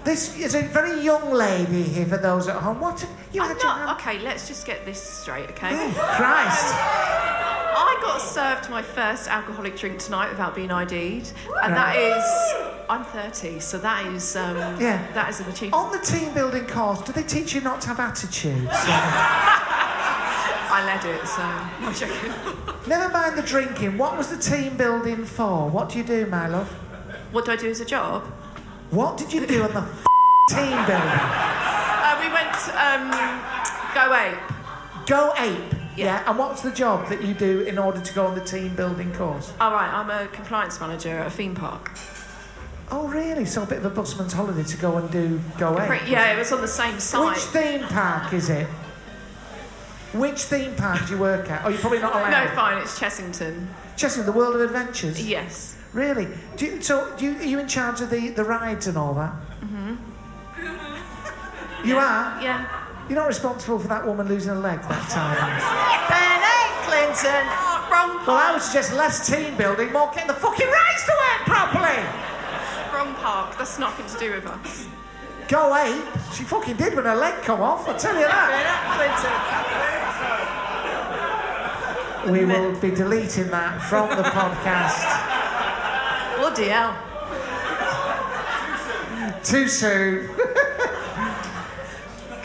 This 0.04 0.38
is 0.38 0.54
a 0.54 0.62
very 0.62 1.02
young 1.02 1.30
lady 1.35 1.83
here 1.83 2.07
for 2.07 2.16
those 2.16 2.49
at 2.49 2.57
home. 2.62 2.80
What? 2.80 3.07
You 3.30 3.42
I'm 3.42 3.49
had 3.49 3.59
your 3.59 3.66
not. 3.66 4.00
Okay, 4.00 4.18
let's 4.21 4.49
just 4.49 4.64
get 4.66 4.87
this 4.87 4.99
straight, 5.02 5.50
okay? 5.50 5.68
Oh, 5.71 5.92
Christ. 6.16 6.64
I 6.75 7.99
got 8.00 8.18
served 8.18 8.71
my 8.71 8.80
first 8.80 9.28
alcoholic 9.28 9.76
drink 9.76 9.99
tonight 9.99 10.30
without 10.30 10.54
being 10.54 10.71
ID'd, 10.71 11.30
and 11.62 11.75
that 11.75 11.97
is. 11.97 12.67
I'm 12.88 13.04
30, 13.04 13.61
so 13.61 13.78
that 13.78 14.07
is. 14.07 14.35
Um, 14.37 14.57
Yeah. 14.80 15.07
That 15.12 15.28
is 15.30 15.40
an 15.40 15.49
achievement. 15.49 15.75
On 15.75 15.92
the 15.92 15.99
team 15.99 16.33
building 16.33 16.66
course, 16.66 17.02
do 17.02 17.12
they 17.12 17.23
teach 17.23 17.54
you 17.54 17.61
not 17.61 17.80
to 17.83 17.88
have 17.88 18.00
attitudes? 18.00 18.68
I 20.71 20.85
led 20.85 21.04
it, 21.04 21.26
so. 21.26 21.42
I'm 21.87 21.95
joking. 21.95 22.88
Never 22.88 23.09
mind 23.12 23.37
the 23.37 23.42
drinking. 23.42 23.99
What 23.99 24.16
was 24.16 24.28
the 24.28 24.38
team 24.38 24.76
building 24.76 25.25
for? 25.25 25.68
What 25.68 25.88
do 25.90 25.99
you 25.99 26.04
do, 26.04 26.26
my 26.26 26.47
love? 26.49 26.68
What 27.33 27.45
do 27.45 27.52
I 27.52 27.57
do 27.57 27.68
as 27.71 27.80
a 27.80 27.85
job? 27.85 28.25
What 28.90 29.16
did 29.18 29.33
you 29.33 29.47
do 29.47 29.62
on 29.64 29.73
the 29.75 29.80
f- 29.83 30.04
team 30.49 30.76
building? 30.87 31.21
Uh, 31.21 32.18
we 32.23 32.28
went. 32.33 32.57
Um, 32.75 33.11
go 33.95 34.14
ape. 34.14 34.38
Go 35.07 35.33
ape. 35.37 35.73
Yeah. 35.97 36.04
Yeah. 36.04 36.30
And 36.30 36.38
what's 36.38 36.62
the 36.62 36.71
job 36.71 37.09
that 37.09 37.23
you 37.23 37.35
do 37.35 37.62
in 37.62 37.76
order 37.78 38.00
to 38.00 38.14
go 38.14 38.26
on 38.26 38.35
the 38.35 38.45
team 38.45 38.75
building 38.76 39.12
course? 39.12 39.52
All 39.61 39.73
right, 39.73 39.92
I'm 39.92 40.09
a 40.11 40.28
compliance 40.28 40.78
manager 40.80 41.18
at 41.18 41.26
a 41.26 41.30
theme 41.30 41.54
park. 41.54 41.90
Oh, 42.90 43.07
really? 43.09 43.45
So 43.45 43.62
a 43.62 43.66
bit 43.66 43.78
of 43.78 43.85
a 43.85 43.90
busman's 43.90 44.33
holiday 44.33 44.62
to 44.64 44.76
go 44.78 44.97
and 44.97 45.11
do 45.11 45.40
Go 45.59 45.78
Ape. 45.78 46.09
Yeah, 46.09 46.33
it 46.35 46.38
was 46.38 46.52
on 46.52 46.61
the 46.62 46.68
same 46.68 46.99
side. 46.99 47.35
Which 47.35 47.38
theme 47.45 47.83
park 47.88 48.33
is 48.33 48.49
it? 48.49 48.66
Which 50.14 50.42
theme 50.42 50.75
park 50.75 51.07
do 51.07 51.12
you 51.14 51.18
work 51.21 51.50
at? 51.50 51.64
Oh, 51.64 51.68
you're 51.68 51.78
probably 51.78 51.99
not 51.99 52.14
allowed. 52.14 52.30
No, 52.47 52.54
fine, 52.54 52.78
it's 52.78 52.99
Chessington. 52.99 53.66
Chessington, 53.97 54.25
the 54.25 54.33
World 54.33 54.54
of 54.54 54.62
Adventures. 54.62 55.26
Yes. 55.26 55.76
Really? 55.92 56.28
Do 56.57 56.64
you, 56.64 56.80
so, 56.80 57.14
do 57.18 57.26
you, 57.26 57.37
are 57.38 57.42
you 57.45 57.59
in 57.59 57.68
charge 57.68 58.00
of 58.00 58.09
the, 58.09 58.28
the 58.30 58.45
rides 58.45 58.87
and 58.87 58.97
all 58.97 59.12
that? 59.14 59.33
hmm 59.61 59.97
You 61.85 61.99
are. 61.99 62.40
Yeah. 62.42 62.66
You're 63.09 63.18
not 63.18 63.28
responsible 63.28 63.78
for 63.78 63.88
that 63.88 64.07
woman 64.07 64.28
losing 64.28 64.50
a 64.52 64.54
leg 64.59 64.80
that 64.83 65.11
time. 65.11 66.09
Ben 66.09 66.38
Clinton. 66.88 67.47
wrong 67.92 68.25
Well, 68.26 68.37
I 68.37 68.52
would 68.52 68.62
suggest 68.62 68.95
less 68.95 69.26
team 69.28 69.57
building, 69.57 69.92
more 69.92 70.11
getting 70.14 70.28
the 70.28 70.35
fucking 70.35 70.66
rides 70.66 71.04
to 71.04 71.12
work 71.12 71.47
properly. 71.47 72.38
Wrong 72.99 73.14
park. 73.14 73.57
That's 73.57 73.78
nothing 73.78 74.07
to 74.07 74.19
do 74.19 74.33
with 74.35 74.45
us. 74.49 74.88
Go 75.47 75.73
ape. 75.76 76.02
She 76.35 76.43
fucking 76.43 76.75
did 76.75 76.97
when 76.97 77.05
her 77.05 77.14
leg 77.14 77.45
come 77.45 77.61
off. 77.61 77.88
I 77.88 77.97
tell 77.97 78.12
you 78.17 78.26
that. 78.26 78.50
We 82.28 82.45
will 82.45 82.75
be 82.81 82.90
deleting 82.90 83.52
that 83.52 83.81
from 83.83 84.09
the 84.17 84.25
podcast. 84.25 85.05
Bloody 86.38 86.71
hell. 86.71 86.97
Too 89.45 89.69
soon. 89.69 90.28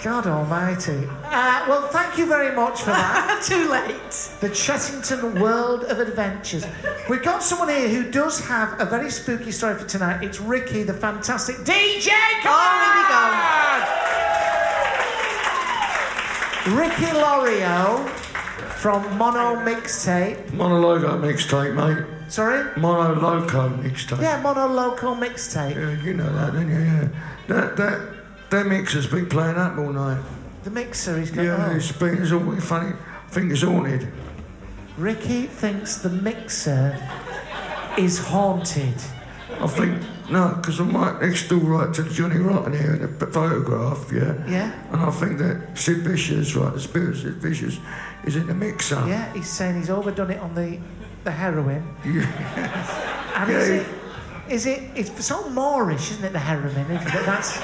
God 0.03 0.27
Almighty. 0.27 1.07
Uh, 1.23 1.65
well, 1.69 1.87
thank 1.87 2.17
you 2.17 2.25
very 2.25 2.53
much 2.53 2.81
for 2.81 2.89
that. 2.89 3.41
Too 3.47 3.69
late. 3.69 4.11
The 4.41 4.49
Chessington 4.49 5.39
World 5.39 5.85
of 5.85 5.99
Adventures. 5.99 6.65
We've 7.09 7.23
got 7.23 7.41
someone 7.41 7.69
here 7.69 7.87
who 7.87 8.11
does 8.11 8.45
have 8.45 8.81
a 8.81 8.85
very 8.85 9.09
spooky 9.09 9.51
story 9.51 9.75
for 9.75 9.87
tonight. 9.87 10.21
It's 10.21 10.41
Ricky, 10.41 10.83
the 10.83 10.93
fantastic 10.93 11.55
DJ. 11.59 12.09
Come 12.41 12.51
on! 13.13 14.03
Ricky 16.77 17.13
Lorio 17.13 18.05
from 18.75 19.17
Mono 19.17 19.55
Mixtape. 19.63 20.49
Monologo 20.49 21.17
mixtape, 21.17 21.73
mate. 21.75 22.05
Sorry? 22.29 22.61
Monoloco 22.75 23.69
mixtape. 23.81 24.21
Yeah, 24.21 24.41
Mono 24.41 24.67
Loco 24.67 25.15
Mixtape. 25.15 25.75
Yeah, 25.75 26.03
you 26.03 26.13
know 26.13 26.29
that, 26.33 26.51
don't 26.51 26.67
you? 26.67 26.75
Yeah. 26.75 27.07
That 27.47 27.77
that 27.77 28.22
that 28.53 28.67
mixer's 28.67 29.07
been 29.07 29.27
playing 29.27 29.55
up 29.57 29.77
all 29.77 29.91
night. 29.91 30.23
The 30.63 30.69
mixer, 30.69 31.19
he's 31.19 31.31
got. 31.31 31.43
Yeah, 31.43 31.75
it's 31.75 31.91
been 31.91 32.21
it's 32.21 32.31
all 32.31 32.55
funny. 32.61 32.93
I 32.93 33.29
think 33.29 33.51
it's 33.51 33.63
haunted. 33.63 34.11
Ricky 34.97 35.47
thinks 35.47 35.97
the 35.97 36.09
mixer 36.09 36.95
is 37.97 38.19
haunted. 38.19 38.93
I 39.59 39.67
think 39.67 40.01
no, 40.29 40.53
because 40.55 40.79
I'm 40.79 40.95
right 40.95 41.19
next 41.21 41.47
door, 41.49 41.59
right 41.59 41.93
to 41.95 42.03
Johnny 42.09 42.37
Rotten 42.37 42.73
here 42.73 42.93
in 42.93 43.03
a 43.03 43.07
p- 43.07 43.31
photograph. 43.31 44.11
Yeah. 44.11 44.35
Yeah? 44.47 44.71
And 44.91 45.01
I 45.01 45.11
think 45.11 45.39
that 45.39 45.75
Sid 45.75 45.97
Vicious, 45.97 46.55
right, 46.55 46.73
the 46.73 46.79
spirit 46.79 47.09
of 47.09 47.17
Sid 47.17 47.35
Vicious, 47.35 47.79
is 48.23 48.35
in 48.35 48.47
the 48.47 48.53
mixer. 48.53 49.03
Yeah, 49.07 49.33
he's 49.33 49.49
saying 49.49 49.75
he's 49.75 49.89
overdone 49.89 50.31
it 50.31 50.39
on 50.39 50.53
the, 50.53 50.79
the 51.23 51.31
heroin. 51.31 51.83
Yeah. 52.05 53.41
And 53.41 53.51
is 53.51 53.69
it? 53.69 53.87
Is 54.47 54.65
it? 54.67 54.83
It's 54.95 55.25
so 55.25 55.49
Moorish, 55.49 56.11
isn't 56.11 56.23
it? 56.23 56.33
The 56.33 56.39
heroin, 56.39 56.69
isn't 56.69 56.91
it? 56.91 57.25
That's. 57.25 57.57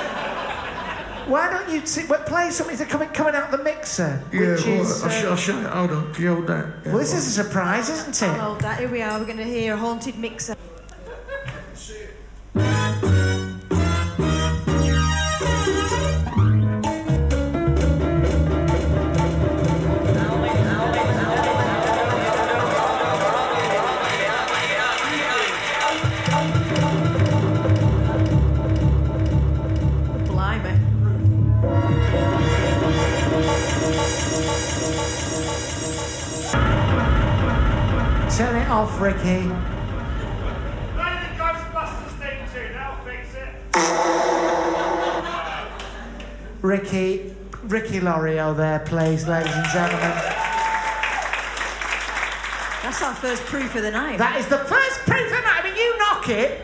Why 1.27 1.49
don't 1.51 1.69
you 1.69 1.81
t- 1.81 2.05
well, 2.07 2.23
play 2.23 2.49
something 2.51 2.75
that's 2.75 2.91
coming 2.91 3.09
coming 3.09 3.35
out 3.35 3.51
of 3.51 3.57
the 3.57 3.63
mixer? 3.63 4.21
Yeah, 4.31 4.39
which 4.51 4.65
well, 4.65 4.81
is, 4.81 5.03
I'll, 5.03 5.09
sh- 5.09 5.25
I'll 5.25 5.35
show 5.35 5.59
you. 5.59 5.67
Hold 5.67 5.91
on, 5.91 6.13
can 6.13 6.23
you 6.23 6.33
hold 6.35 6.47
that? 6.47 6.65
Yeah, 6.85 6.91
well, 6.91 6.99
this 6.99 7.13
is 7.13 7.27
a 7.27 7.43
surprise, 7.43 7.89
isn't 7.89 8.21
it? 8.21 8.39
Hold 8.39 8.61
that. 8.61 8.79
Here 8.79 8.89
we 8.89 9.01
are. 9.01 9.19
We're 9.19 9.25
going 9.25 9.37
to 9.37 9.43
hear 9.43 9.73
a 9.73 9.77
haunted 9.77 10.17
mixer. 10.17 10.55
Off, 38.79 39.01
Ricky. 39.01 39.43
Ricky, 46.61 47.35
Ricky 47.63 47.99
Lorio 47.99 48.53
there 48.53 48.79
please, 48.79 49.27
ladies 49.27 49.53
and 49.53 49.65
gentlemen. 49.67 50.15
That's 52.81 53.01
our 53.01 53.15
first 53.15 53.43
proof 53.43 53.75
of 53.75 53.81
the 53.81 53.91
night. 53.91 54.17
That 54.17 54.37
is 54.39 54.47
the 54.47 54.59
first 54.59 54.99
proof 55.01 55.25
of 55.25 55.29
the 55.29 55.41
night. 55.41 55.59
I 55.59 55.63
mean, 55.63 55.75
you 55.75 55.97
knock 55.97 56.29
it. 56.29 56.61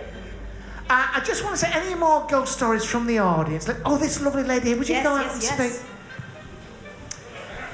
Uh, 0.89 1.08
I 1.15 1.21
just 1.25 1.43
want 1.43 1.58
to 1.58 1.65
say, 1.65 1.71
any 1.73 1.95
more 1.95 2.25
ghost 2.30 2.54
stories 2.54 2.86
from 2.86 3.08
the 3.08 3.19
audience? 3.19 3.67
Like, 3.67 3.78
oh, 3.86 3.97
this 3.97 4.21
lovely 4.21 4.43
lady 4.43 4.69
here, 4.69 4.78
would 4.78 4.88
you 4.88 4.95
Yes, 4.95 5.04
go 5.04 5.15
out 5.15 5.25
yes, 5.25 5.34
and 5.34 5.43
yes. 5.43 5.80
speak? 5.80 5.89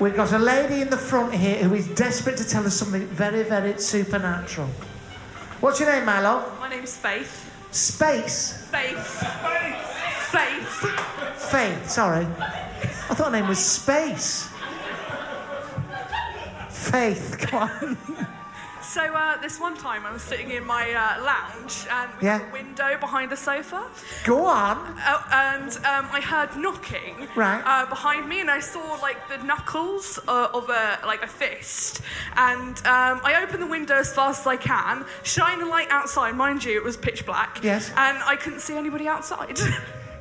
We've 0.01 0.15
got 0.15 0.31
a 0.31 0.39
lady 0.39 0.81
in 0.81 0.89
the 0.89 0.97
front 0.97 1.31
here 1.31 1.63
who 1.63 1.75
is 1.75 1.87
desperate 1.89 2.35
to 2.37 2.43
tell 2.43 2.65
us 2.65 2.73
something 2.73 3.05
very, 3.05 3.43
very 3.43 3.77
supernatural. 3.77 4.65
What's 5.59 5.79
your 5.79 5.91
name, 5.91 6.05
Milo? 6.05 6.51
My 6.59 6.69
name's 6.69 6.97
Faith. 6.97 7.47
Space. 7.69 8.67
Faith. 8.71 8.97
Faith. 10.31 11.51
Faith, 11.51 11.87
sorry. 11.87 12.25
I 12.25 13.13
thought 13.13 13.31
her 13.31 13.39
name 13.39 13.47
was 13.47 13.59
Space. 13.59 14.49
Faith, 16.69 17.37
come 17.37 17.69
on. 17.69 17.97
So 18.81 19.01
uh, 19.01 19.37
this 19.41 19.59
one 19.59 19.77
time 19.77 20.05
I 20.05 20.11
was 20.11 20.21
sitting 20.21 20.49
in 20.51 20.65
my 20.65 20.91
uh, 20.91 21.23
lounge 21.23 21.85
and 21.89 22.09
we 22.19 22.25
Yeah. 22.27 22.39
have 22.39 22.49
a 22.49 22.51
window 22.51 22.97
behind 22.99 23.31
the 23.31 23.37
sofa. 23.37 23.85
Go 24.25 24.45
on. 24.45 24.77
Uh, 24.99 25.21
and 25.31 25.69
um, 25.85 26.07
I 26.11 26.19
heard 26.21 26.55
knocking 26.57 27.27
Right. 27.35 27.61
uh, 27.65 27.85
behind 27.85 28.27
me, 28.27 28.39
and 28.41 28.49
I 28.49 28.59
saw 28.59 28.95
like 29.01 29.17
the 29.29 29.37
knuckles 29.43 30.19
uh, 30.27 30.47
of 30.53 30.69
a 30.69 30.99
like 31.05 31.21
a 31.23 31.27
fist. 31.27 32.01
And 32.35 32.75
um, 32.79 33.21
I 33.23 33.39
opened 33.43 33.61
the 33.61 33.67
window 33.67 33.95
as 33.95 34.13
fast 34.13 34.41
as 34.41 34.47
I 34.47 34.57
can, 34.57 35.05
shine 35.23 35.59
the 35.59 35.65
light 35.67 35.89
outside. 35.91 36.35
Mind 36.35 36.63
you, 36.63 36.75
it 36.75 36.83
was 36.83 36.97
pitch 36.97 37.25
black. 37.25 37.59
Yes. 37.63 37.89
And 37.95 38.17
I 38.23 38.35
couldn't 38.35 38.61
see 38.61 38.75
anybody 38.77 39.07
outside. 39.07 39.59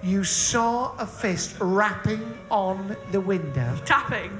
You 0.02 0.24
saw 0.24 0.96
a 0.96 1.04
fist 1.06 1.56
rapping 1.60 2.22
on 2.50 2.96
the 3.12 3.20
window. 3.20 3.76
Tapping. 3.84 4.32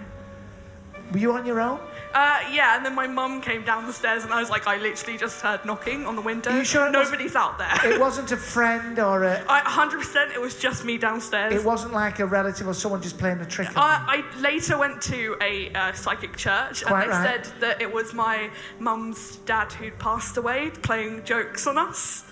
Were 1.13 1.19
you 1.19 1.33
on 1.33 1.45
your 1.45 1.61
own? 1.61 1.79
Uh, 2.13 2.41
yeah, 2.53 2.77
and 2.77 2.85
then 2.85 2.95
my 2.95 3.07
mum 3.07 3.41
came 3.41 3.65
down 3.65 3.87
the 3.87 3.93
stairs, 3.93 4.25
and 4.25 4.33
I 4.33 4.41
was 4.41 4.51
like, 4.51 4.67
I 4.67 4.79
literally 4.79 5.17
just 5.17 5.41
heard 5.41 5.65
knocking 5.65 6.07
on 6.07 6.17
the 6.17 6.23
window. 6.23 6.51
Are 6.51 6.59
you 6.59 6.65
sure 6.65 6.89
it 6.89 6.91
Nobody's 6.91 7.37
out 7.37 7.59
there. 7.59 7.93
It 7.93 8.01
wasn't 8.01 8.33
a 8.33 8.37
friend 8.37 8.99
or 8.99 9.23
a. 9.25 9.45
I 9.49 9.61
100% 9.61 10.35
it 10.35 10.41
was 10.41 10.59
just 10.59 10.85
me 10.85 10.99
downstairs. 10.99 11.55
It 11.55 11.65
wasn't 11.65 11.93
like 11.93 12.19
a 12.19 12.27
relative 12.27 12.67
or 12.67 12.75
someone 12.75 13.01
just 13.01 13.17
playing 13.17 13.41
a 13.41 13.47
trick 13.47 13.69
on. 13.69 13.77
I, 13.77 14.25
I 14.37 14.41
later 14.41 14.77
went 14.77 15.01
to 15.03 15.37
a 15.41 15.73
uh, 15.73 15.93
psychic 15.93 16.37
church 16.37 16.85
Quite 16.85 17.05
and 17.05 17.13
they 17.13 17.17
right. 17.17 17.45
said 17.45 17.61
that 17.61 17.81
it 17.81 17.93
was 17.93 18.13
my 18.13 18.51
mum's 18.81 19.37
dad 19.47 19.73
who'd 19.73 19.99
passed 20.01 20.37
away 20.37 20.71
playing 20.71 21.25
jokes 21.25 21.67
on 21.69 21.79
us. 21.79 22.25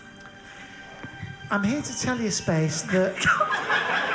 I'm 1.50 1.62
here 1.62 1.80
to 1.80 2.00
tell 2.00 2.20
you, 2.20 2.30
Space, 2.30 2.82
that. 2.82 3.14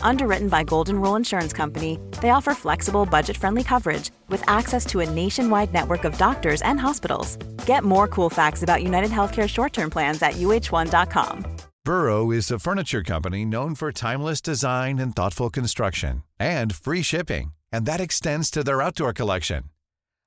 Underwritten 0.00 0.48
by 0.48 0.64
Golden 0.64 1.00
Rule 1.00 1.16
Insurance 1.16 1.52
Company, 1.52 1.98
they 2.22 2.30
offer 2.30 2.54
flexible, 2.54 3.04
budget 3.06 3.36
friendly 3.36 3.62
coverage 3.62 4.10
with 4.28 4.42
access 4.48 4.86
to 4.86 5.00
a 5.00 5.10
nationwide 5.10 5.72
network 5.72 6.04
of 6.04 6.16
doctors 6.18 6.62
and 6.62 6.80
hospitals. 6.80 7.36
Get 7.66 7.84
more 7.84 8.08
cool 8.08 8.30
facts 8.30 8.62
about 8.62 8.82
United 8.82 9.10
Healthcare 9.10 9.48
short 9.48 9.72
term 9.72 9.90
plans 9.90 10.22
at 10.22 10.34
uh1.com. 10.34 11.44
Burrow 11.84 12.30
is 12.30 12.50
a 12.50 12.58
furniture 12.58 13.02
company 13.02 13.44
known 13.44 13.74
for 13.74 13.92
timeless 13.92 14.40
design 14.40 14.98
and 14.98 15.16
thoughtful 15.16 15.50
construction 15.50 16.22
and 16.38 16.74
free 16.74 17.02
shipping, 17.02 17.52
and 17.72 17.86
that 17.86 18.00
extends 18.00 18.50
to 18.50 18.62
their 18.62 18.82
outdoor 18.82 19.12
collection. 19.12 19.64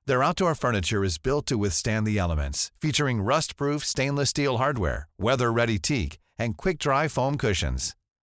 Their 0.06 0.24
outdoor 0.24 0.56
furniture 0.56 1.04
is 1.04 1.18
built 1.18 1.46
to 1.46 1.56
withstand 1.56 2.06
the 2.06 2.18
elements, 2.18 2.72
featuring 2.80 3.22
rust-proof 3.22 3.84
stainless 3.84 4.30
steel 4.30 4.58
hardware, 4.58 5.08
weather-ready 5.18 5.78
teak, 5.78 6.18
and 6.36 6.56
quick-dry 6.56 7.06
foam 7.06 7.38
cushions. 7.38 7.94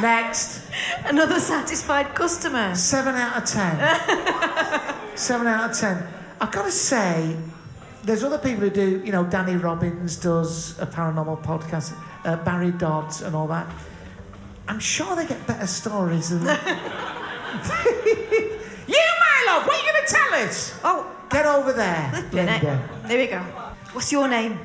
Next. 0.00 0.62
Another 1.04 1.38
satisfied 1.40 2.14
customer. 2.14 2.74
Seven 2.74 3.14
out 3.14 3.36
of 3.42 3.44
ten. 3.48 3.78
Seven 5.16 5.46
out 5.46 5.70
of 5.70 5.76
ten. 5.78 6.06
I've 6.40 6.50
got 6.50 6.64
to 6.64 6.70
say, 6.70 7.36
there's 8.02 8.24
other 8.24 8.38
people 8.38 8.60
who 8.62 8.70
do, 8.70 9.02
you 9.04 9.12
know, 9.12 9.24
Danny 9.24 9.56
Robins 9.56 10.16
does 10.16 10.78
a 10.80 10.86
paranormal 10.86 11.42
podcast, 11.44 11.96
uh, 12.24 12.36
Barry 12.44 12.72
Dodds 12.72 13.22
and 13.22 13.36
all 13.36 13.46
that. 13.48 13.66
I'm 14.66 14.80
sure 14.80 15.14
they 15.14 15.26
get 15.26 15.46
better 15.46 15.66
stories 15.66 16.30
than. 16.30 16.40
you, 16.42 16.46
my 16.46 16.56
love, 19.46 19.66
what 19.66 19.74
are 19.74 19.82
you 19.86 19.92
going 19.92 20.06
to 20.06 20.12
tell 20.12 20.34
us? 20.34 20.78
Oh, 20.82 21.14
Get 21.34 21.46
over 21.46 21.72
there. 21.72 22.28
Linda. 22.32 22.88
There 23.06 23.18
we 23.18 23.26
go. 23.26 23.40
What's 23.92 24.12
your 24.12 24.28
name? 24.28 24.56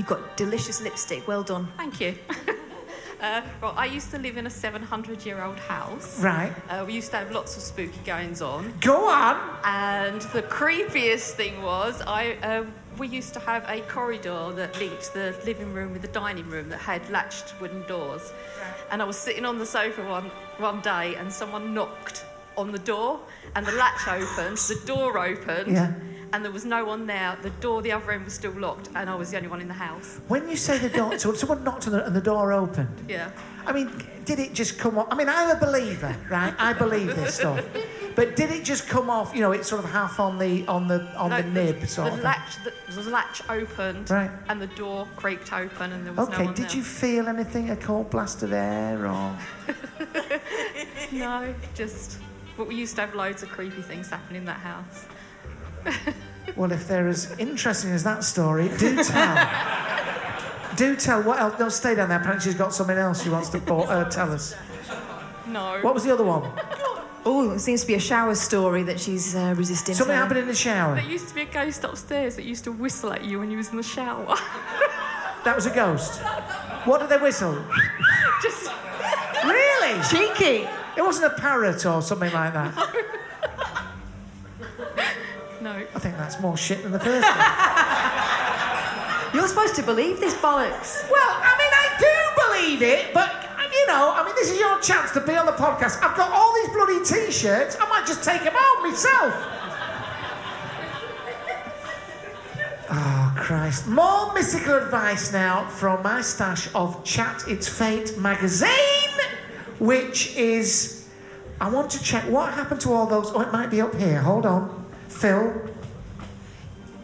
You've 0.00 0.08
got 0.08 0.34
delicious 0.34 0.80
lipstick. 0.80 1.28
Well 1.28 1.42
done. 1.42 1.68
Thank 1.76 2.00
you. 2.00 2.14
uh, 3.20 3.42
well, 3.60 3.74
I 3.76 3.84
used 3.84 4.10
to 4.12 4.18
live 4.18 4.38
in 4.38 4.46
a 4.46 4.50
700 4.50 5.26
year 5.26 5.42
old 5.42 5.58
house. 5.58 6.18
Right. 6.22 6.54
Uh, 6.70 6.84
we 6.86 6.94
used 6.94 7.10
to 7.10 7.18
have 7.18 7.30
lots 7.32 7.54
of 7.58 7.62
spooky 7.62 8.00
goings 8.06 8.40
on. 8.40 8.72
Go 8.80 9.10
on. 9.10 9.58
And 9.62 10.22
the 10.32 10.40
creepiest 10.40 11.32
thing 11.32 11.62
was, 11.62 12.00
I 12.06 12.32
uh, 12.42 12.64
we 12.96 13.08
used 13.08 13.34
to 13.34 13.40
have 13.40 13.68
a 13.68 13.82
corridor 13.82 14.52
that 14.54 14.78
linked 14.78 15.12
the 15.12 15.36
living 15.44 15.74
room 15.74 15.92
with 15.92 16.00
the 16.00 16.08
dining 16.08 16.48
room 16.48 16.70
that 16.70 16.78
had 16.78 17.06
latched 17.10 17.52
wooden 17.60 17.86
doors. 17.86 18.32
Right. 18.58 18.74
And 18.92 19.02
I 19.02 19.04
was 19.04 19.18
sitting 19.18 19.44
on 19.44 19.58
the 19.58 19.66
sofa 19.66 20.02
one, 20.08 20.30
one 20.56 20.80
day 20.80 21.14
and 21.16 21.30
someone 21.30 21.74
knocked 21.74 22.24
on 22.56 22.72
the 22.72 22.78
door 22.78 23.20
and 23.54 23.66
the 23.66 23.72
latch 23.72 24.08
opened, 24.08 24.56
the 24.56 24.80
door 24.86 25.18
opened, 25.18 25.72
Yeah. 25.72 25.92
And 26.32 26.44
there 26.44 26.52
was 26.52 26.64
no 26.64 26.84
one 26.84 27.06
there. 27.06 27.36
The 27.42 27.50
door, 27.50 27.82
the 27.82 27.92
other 27.92 28.12
end 28.12 28.24
was 28.24 28.34
still 28.34 28.52
locked 28.52 28.88
and 28.94 29.08
I 29.10 29.14
was 29.14 29.30
the 29.30 29.36
only 29.36 29.48
one 29.48 29.60
in 29.60 29.68
the 29.68 29.74
house. 29.74 30.20
When 30.28 30.48
you 30.48 30.56
say 30.56 30.78
the 30.78 30.88
door, 30.88 31.18
so 31.18 31.32
someone 31.34 31.64
knocked 31.64 31.86
on 31.86 31.92
the, 31.92 32.06
and 32.06 32.14
the 32.14 32.20
door 32.20 32.52
opened. 32.52 33.04
Yeah. 33.08 33.30
I 33.66 33.72
mean, 33.72 33.90
did 34.24 34.38
it 34.38 34.54
just 34.54 34.78
come 34.78 34.98
off? 34.98 35.08
I 35.10 35.14
mean, 35.16 35.28
I'm 35.28 35.56
a 35.56 35.60
believer, 35.60 36.16
right? 36.30 36.54
I 36.58 36.72
believe 36.72 37.14
this 37.16 37.36
stuff. 37.36 37.64
But 38.16 38.34
did 38.34 38.50
it 38.50 38.64
just 38.64 38.88
come 38.88 39.08
off? 39.08 39.34
You 39.36 39.40
know, 39.40 39.52
it's 39.52 39.68
sort 39.68 39.84
of 39.84 39.90
half 39.92 40.18
on 40.18 40.36
the 40.36 40.66
on 40.66 40.88
the 40.88 41.00
on 41.16 41.30
the 41.30 41.44
nib 41.44 41.86
sort 41.86 42.10
the 42.10 42.18
of. 42.18 42.24
latch, 42.24 42.56
the, 42.64 43.00
the 43.00 43.08
latch 43.08 43.40
opened, 43.48 44.10
Right. 44.10 44.28
and 44.48 44.60
the 44.60 44.66
door 44.66 45.06
creaked 45.16 45.52
open, 45.52 45.92
and 45.92 46.04
there 46.04 46.12
was 46.12 46.28
no 46.28 46.34
Okay, 46.34 46.44
one 46.46 46.54
did 46.54 46.68
there. 46.68 46.76
you 46.76 46.82
feel 46.82 47.28
anything? 47.28 47.70
A 47.70 47.76
cold 47.76 48.10
blast 48.10 48.42
of 48.42 48.52
air, 48.52 49.06
or 49.06 49.38
no, 51.12 51.54
just. 51.74 52.18
But 52.56 52.66
we 52.66 52.74
used 52.74 52.96
to 52.96 53.02
have 53.02 53.14
loads 53.14 53.42
of 53.44 53.48
creepy 53.48 53.80
things 53.80 54.10
happen 54.10 54.34
in 54.36 54.44
that 54.46 54.58
house. 54.58 55.06
Well, 56.56 56.72
if 56.72 56.86
they're 56.88 57.08
as 57.08 57.30
interesting 57.38 57.90
as 57.92 58.04
that 58.04 58.24
story, 58.24 58.68
do 58.78 59.02
tell. 59.02 59.48
do 60.76 60.96
tell. 60.96 61.22
What 61.22 61.38
else? 61.40 61.58
No, 61.58 61.68
stay 61.68 61.94
down 61.94 62.08
there. 62.08 62.18
Apparently, 62.18 62.44
she's 62.44 62.58
got 62.58 62.72
something 62.74 62.96
else 62.96 63.22
she 63.22 63.30
wants 63.30 63.48
to 63.50 63.58
bo- 63.58 63.82
uh, 63.82 64.08
tell 64.10 64.30
us. 64.32 64.54
No. 65.46 65.78
What 65.82 65.94
was 65.94 66.04
the 66.04 66.12
other 66.12 66.24
one? 66.24 66.50
Oh, 67.24 67.50
it 67.50 67.58
seems 67.58 67.82
to 67.82 67.86
be 67.86 67.94
a 67.94 68.00
shower 68.00 68.34
story 68.34 68.82
that 68.84 68.98
she's 68.98 69.34
uh, 69.34 69.54
resisting. 69.56 69.94
Something 69.94 70.14
to. 70.14 70.18
happened 70.18 70.38
in 70.40 70.46
the 70.46 70.54
shower. 70.54 70.94
There 70.94 71.04
used 71.04 71.28
to 71.28 71.34
be 71.34 71.42
a 71.42 71.44
ghost 71.46 71.84
upstairs 71.84 72.36
that 72.36 72.44
used 72.44 72.64
to 72.64 72.72
whistle 72.72 73.12
at 73.12 73.24
you 73.24 73.38
when 73.40 73.50
you 73.50 73.56
was 73.58 73.68
in 73.70 73.76
the 73.76 73.82
shower. 73.82 74.36
That 75.42 75.56
was 75.56 75.64
a 75.64 75.70
ghost. 75.74 76.20
What 76.84 77.00
did 77.00 77.08
they 77.08 77.16
whistle? 77.16 77.64
Just 78.42 78.70
Really? 79.42 80.02
Cheeky. 80.02 80.68
It 80.98 81.02
wasn't 81.02 81.32
a 81.32 81.36
parrot 81.40 81.86
or 81.86 82.02
something 82.02 82.30
like 82.30 82.52
that. 82.52 82.74
No. 85.60 85.72
I 85.94 85.98
think 85.98 86.16
that's 86.16 86.40
more 86.40 86.56
shit 86.56 86.82
than 86.82 86.92
the 86.92 86.98
first 87.00 87.26
one. 87.26 87.36
You're 89.34 89.46
supposed 89.48 89.76
to 89.76 89.82
believe 89.82 90.18
this 90.20 90.34
bollocks. 90.34 91.08
Well, 91.10 91.30
I 91.30 91.54
mean, 91.58 91.72
I 91.72 91.86
do 91.98 92.08
believe 92.42 92.82
it, 92.82 93.14
but 93.14 93.30
um, 93.30 93.70
you 93.72 93.86
know, 93.86 94.12
I 94.14 94.24
mean, 94.24 94.34
this 94.34 94.50
is 94.50 94.58
your 94.58 94.80
chance 94.80 95.12
to 95.12 95.20
be 95.20 95.36
on 95.36 95.46
the 95.46 95.52
podcast. 95.52 96.02
I've 96.02 96.16
got 96.16 96.32
all 96.32 96.52
these 96.54 96.68
bloody 96.70 97.04
t-shirts. 97.04 97.76
I 97.80 97.88
might 97.88 98.06
just 98.06 98.24
take 98.24 98.42
them 98.42 98.54
out 98.56 98.82
myself. 98.82 99.34
Oh, 102.92 103.32
Christ. 103.36 103.86
More 103.86 104.32
mystical 104.34 104.74
advice 104.74 105.32
now 105.32 105.64
from 105.68 106.02
my 106.02 106.22
stash 106.22 106.68
of 106.74 107.04
Chat 107.04 107.44
It's 107.46 107.68
Fate 107.68 108.18
magazine, 108.18 108.68
which 109.78 110.34
is. 110.36 111.06
I 111.60 111.68
want 111.70 111.90
to 111.92 112.02
check 112.02 112.24
what 112.24 112.52
happened 112.54 112.80
to 112.80 112.92
all 112.92 113.06
those. 113.06 113.30
Oh, 113.32 113.42
it 113.42 113.52
might 113.52 113.70
be 113.70 113.80
up 113.80 113.94
here. 113.94 114.20
Hold 114.22 114.44
on. 114.44 114.79
Phil. 115.20 115.52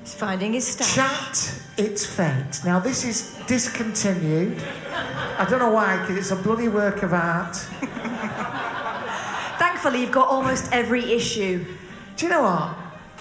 He's 0.01 0.15
finding 0.15 0.55
his 0.55 0.67
stash. 0.67 0.95
Chat 0.95 1.61
It's 1.77 2.07
Fate. 2.07 2.65
Now, 2.65 2.79
this 2.79 3.05
is 3.05 3.39
discontinued. 3.47 4.63
I 5.39 5.45
don't 5.47 5.59
know 5.59 5.71
why, 5.71 6.01
because 6.01 6.17
it's 6.17 6.31
a 6.31 6.37
bloody 6.37 6.69
work 6.69 7.03
of 7.03 7.13
art. 7.13 7.55
Thankfully, 9.59 10.01
you've 10.01 10.13
got 10.13 10.29
almost 10.29 10.73
every 10.73 11.13
issue. 11.13 11.63
Do 12.17 12.25
you 12.25 12.31
know 12.31 12.43
what? 12.43 12.75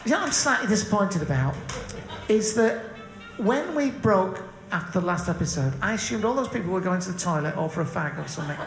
You 0.06 0.12
know 0.12 0.20
what 0.20 0.28
I'm 0.28 0.32
slightly 0.32 0.68
disappointed 0.68 1.22
about? 1.22 1.56
Is 2.30 2.54
that 2.56 2.82
when 3.36 3.76
we 3.76 3.92
broke 3.92 4.44
after 4.72 5.02
the 5.02 5.06
last 5.06 5.28
episode, 5.28 5.74
I 5.82 5.96
assumed 5.96 6.24
all 6.24 6.36
those 6.36 6.48
people 6.48 6.72
were 6.72 6.80
going 6.80 7.02
to 7.02 7.12
the 7.12 7.20
toilet 7.20 7.58
or 7.58 7.70
for 7.70 7.82
a 7.82 7.86
fag 7.86 8.24
or 8.24 8.28
something. 8.30 8.58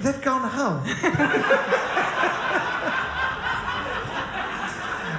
They've 0.00 0.22
gone 0.22 0.48
home. 0.48 0.84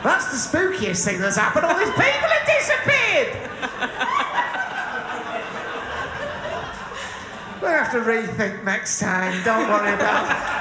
That's 0.03 0.31
the 0.31 0.37
spookiest 0.57 1.03
thing 1.03 1.19
that's 1.19 1.35
happened. 1.35 1.65
All 1.65 1.77
these 1.77 1.89
people 1.89 2.03
have 2.03 2.45
disappeared. 2.45 3.49
We'll 7.61 7.71
have 7.71 7.91
to 7.91 7.99
rethink 7.99 8.63
next 8.63 8.99
time. 8.99 9.43
Don't 9.43 9.67
worry 9.67 9.93
about 9.93 10.31
it. 10.31 10.59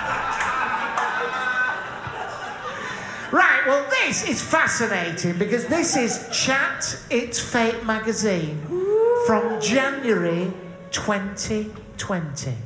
Right, 3.30 3.62
well, 3.66 3.86
this 3.90 4.26
is 4.26 4.42
fascinating 4.42 5.38
because 5.38 5.66
this 5.66 5.96
is 5.96 6.28
Chat 6.32 6.98
It's 7.10 7.38
Fate 7.38 7.84
magazine 7.84 8.62
from 9.26 9.60
January 9.60 10.52
2020. 10.90 12.56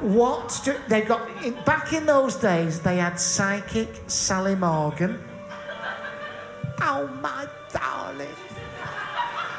What 0.00 0.60
do, 0.64 0.74
they 0.88 1.02
got 1.02 1.28
back 1.66 1.92
in 1.92 2.06
those 2.06 2.36
days? 2.36 2.80
They 2.80 2.96
had 2.96 3.20
psychic 3.20 3.88
Sally 4.06 4.54
Morgan. 4.54 5.22
Oh 6.80 7.06
my 7.20 7.46
darling, 7.70 8.28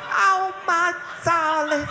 oh 0.10 0.56
my 0.65 0.93
darling. 1.23 1.88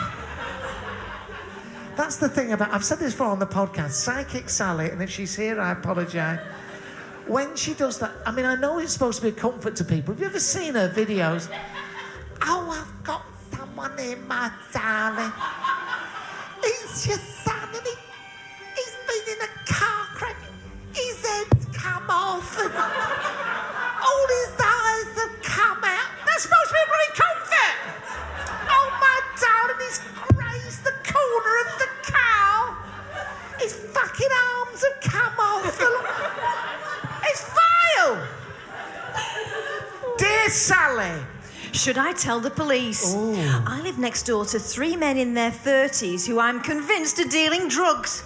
That's 1.96 2.16
the 2.16 2.28
thing 2.28 2.52
about. 2.52 2.72
I've 2.72 2.84
said 2.84 2.98
this 2.98 3.12
before 3.12 3.28
on 3.28 3.38
the 3.38 3.46
podcast. 3.46 3.90
Psychic 3.92 4.48
Sally, 4.48 4.90
and 4.90 5.00
if 5.00 5.10
she's 5.10 5.36
here, 5.36 5.60
I 5.60 5.70
apologise. 5.72 6.40
when 7.28 7.54
she 7.54 7.74
does 7.74 7.98
that, 8.00 8.10
I 8.26 8.32
mean, 8.32 8.46
I 8.46 8.56
know 8.56 8.78
it's 8.78 8.92
supposed 8.92 9.18
to 9.20 9.22
be 9.22 9.28
a 9.28 9.40
comfort 9.40 9.76
to 9.76 9.84
people. 9.84 10.14
Have 10.14 10.20
you 10.20 10.26
ever 10.26 10.40
seen 10.40 10.74
her 10.74 10.88
videos? 10.88 11.48
Oh, 12.42 12.70
I've 12.70 13.04
got 13.04 13.22
someone 13.54 13.96
in 14.00 14.26
my 14.26 14.50
darling. 14.72 15.32
He's 16.64 17.06
your 17.06 17.18
off, 22.30 22.58
all 22.58 24.26
his 24.38 24.54
eyes 24.62 25.10
have 25.18 25.36
come 25.42 25.82
out. 25.82 26.10
That's 26.26 26.42
supposed 26.44 26.68
to 26.68 26.74
be 26.74 26.80
a 26.80 26.88
bloody 26.90 27.12
comfort. 27.18 27.74
Oh, 28.70 28.88
my 29.04 29.16
darling, 29.42 29.80
he's 29.84 29.98
grazed 30.30 30.84
the 30.84 30.94
corner 31.10 31.54
of 31.64 31.70
the 31.82 31.90
cow. 32.12 32.58
His 33.58 33.74
fucking 33.74 34.34
arms 34.48 34.84
have 34.86 35.00
come 35.02 35.36
off. 35.38 35.76
It's 37.24 37.44
vile. 37.58 38.28
Dear 40.18 40.48
Sally. 40.48 41.26
Should 41.72 41.98
I 41.98 42.12
tell 42.12 42.40
the 42.40 42.50
police? 42.50 43.14
I 43.14 43.80
live 43.82 43.98
next 43.98 44.24
door 44.24 44.44
to 44.46 44.58
three 44.58 44.96
men 44.96 45.16
in 45.16 45.34
their 45.34 45.50
30s 45.50 46.26
who 46.26 46.38
I'm 46.38 46.60
convinced 46.60 47.18
are 47.20 47.28
dealing 47.28 47.68
drugs. 47.68 48.22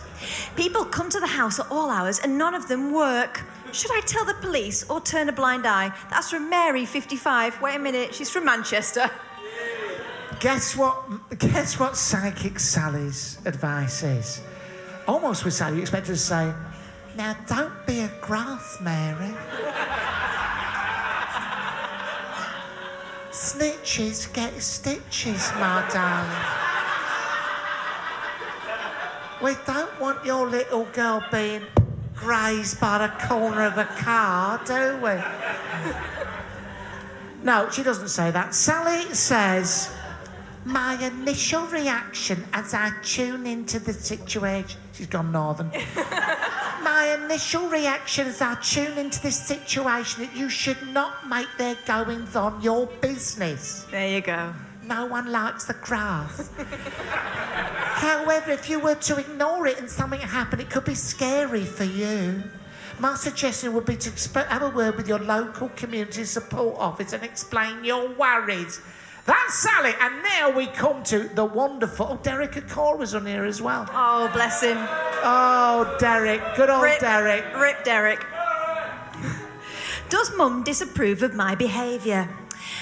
People 0.56 0.84
come 0.84 1.10
to 1.10 1.20
the 1.20 1.26
house 1.26 1.60
at 1.60 1.70
all 1.70 1.90
hours 1.90 2.18
and 2.18 2.36
none 2.38 2.54
of 2.54 2.68
them 2.68 2.92
work. 2.92 3.42
Should 3.74 3.90
I 3.90 4.00
tell 4.06 4.24
the 4.24 4.34
police 4.34 4.88
or 4.88 5.00
turn 5.00 5.28
a 5.28 5.32
blind 5.32 5.66
eye? 5.66 5.92
That's 6.08 6.30
from 6.30 6.48
Mary, 6.48 6.86
55. 6.86 7.60
Wait 7.60 7.74
a 7.74 7.78
minute, 7.80 8.14
she's 8.14 8.30
from 8.30 8.44
Manchester. 8.44 9.10
Guess 10.38 10.76
what? 10.76 10.96
Guess 11.38 11.80
what 11.80 11.96
psychic 11.96 12.60
Sally's 12.60 13.38
advice 13.44 14.04
is? 14.04 14.42
Almost 15.08 15.44
with 15.44 15.54
Sally, 15.54 15.76
you 15.76 15.82
expect 15.82 16.06
her 16.06 16.14
to 16.14 16.18
say, 16.18 16.54
"Now 17.16 17.36
don't 17.48 17.84
be 17.84 18.00
a 18.00 18.08
grass, 18.20 18.78
Mary." 18.80 19.34
Snitches 23.32 24.32
get 24.32 24.62
stitches, 24.62 25.50
my 25.58 25.84
darling. 25.92 26.46
We 29.42 29.56
don't 29.66 30.00
want 30.00 30.24
your 30.24 30.46
little 30.46 30.84
girl 30.92 31.24
being 31.32 31.66
grazed 32.16 32.80
by 32.80 32.98
the 32.98 33.26
corner 33.26 33.64
of 33.64 33.78
a 33.78 33.84
car, 33.84 34.60
do 34.64 34.98
we? 35.02 35.20
No, 37.44 37.68
she 37.70 37.82
doesn't 37.82 38.08
say 38.08 38.30
that. 38.30 38.54
Sally 38.54 39.14
says, 39.14 39.94
My 40.64 40.94
initial 41.04 41.66
reaction 41.66 42.44
as 42.54 42.72
I 42.72 42.92
tune 43.02 43.46
into 43.46 43.78
the 43.78 43.92
situation. 43.92 44.80
She's 44.92 45.06
gone 45.06 45.30
northern. 45.30 45.70
My 46.82 47.18
initial 47.22 47.68
reaction 47.68 48.28
as 48.28 48.40
I 48.40 48.54
tune 48.56 48.96
into 48.96 49.20
this 49.20 49.40
situation 49.40 50.24
that 50.24 50.34
you 50.34 50.48
should 50.48 50.88
not 50.88 51.28
make 51.28 51.48
their 51.58 51.76
goings 51.86 52.34
on 52.34 52.62
your 52.62 52.86
business. 52.86 53.86
There 53.90 54.08
you 54.08 54.22
go. 54.22 54.54
No 54.86 55.06
one 55.06 55.32
likes 55.32 55.64
the 55.64 55.74
grass. 55.74 56.50
However, 56.56 58.50
if 58.50 58.68
you 58.68 58.78
were 58.78 58.96
to 58.96 59.16
ignore 59.16 59.66
it 59.66 59.78
and 59.78 59.88
something 59.90 60.20
happened, 60.20 60.60
it 60.62 60.70
could 60.70 60.84
be 60.84 60.94
scary 60.94 61.64
for 61.64 61.84
you. 61.84 62.42
My 62.98 63.14
suggestion 63.14 63.72
would 63.72 63.86
be 63.86 63.96
to 63.96 64.10
exp- 64.10 64.46
have 64.48 64.62
a 64.62 64.68
word 64.70 64.96
with 64.96 65.08
your 65.08 65.18
local 65.18 65.68
community 65.70 66.24
support 66.24 66.78
office 66.78 67.12
and 67.12 67.24
explain 67.24 67.84
your 67.84 68.08
worries. 68.14 68.80
That's 69.26 69.54
Sally, 69.54 69.94
and 70.00 70.22
now 70.22 70.50
we 70.50 70.66
come 70.66 71.02
to 71.04 71.20
the 71.20 71.44
wonderful. 71.46 72.06
Oh, 72.10 72.20
Derek 72.22 72.52
Acorah's 72.52 73.14
on 73.14 73.24
here 73.24 73.44
as 73.44 73.62
well. 73.62 73.88
Oh, 73.90 74.30
bless 74.34 74.62
him. 74.62 74.76
Oh, 74.78 75.96
Derek, 75.98 76.42
good 76.56 76.68
old 76.68 76.82
Rip, 76.82 77.00
Derek. 77.00 77.44
Rip 77.56 77.84
Derek. 77.84 78.24
Does 80.10 80.36
mum 80.36 80.62
disapprove 80.62 81.22
of 81.22 81.32
my 81.34 81.54
behaviour? 81.54 82.28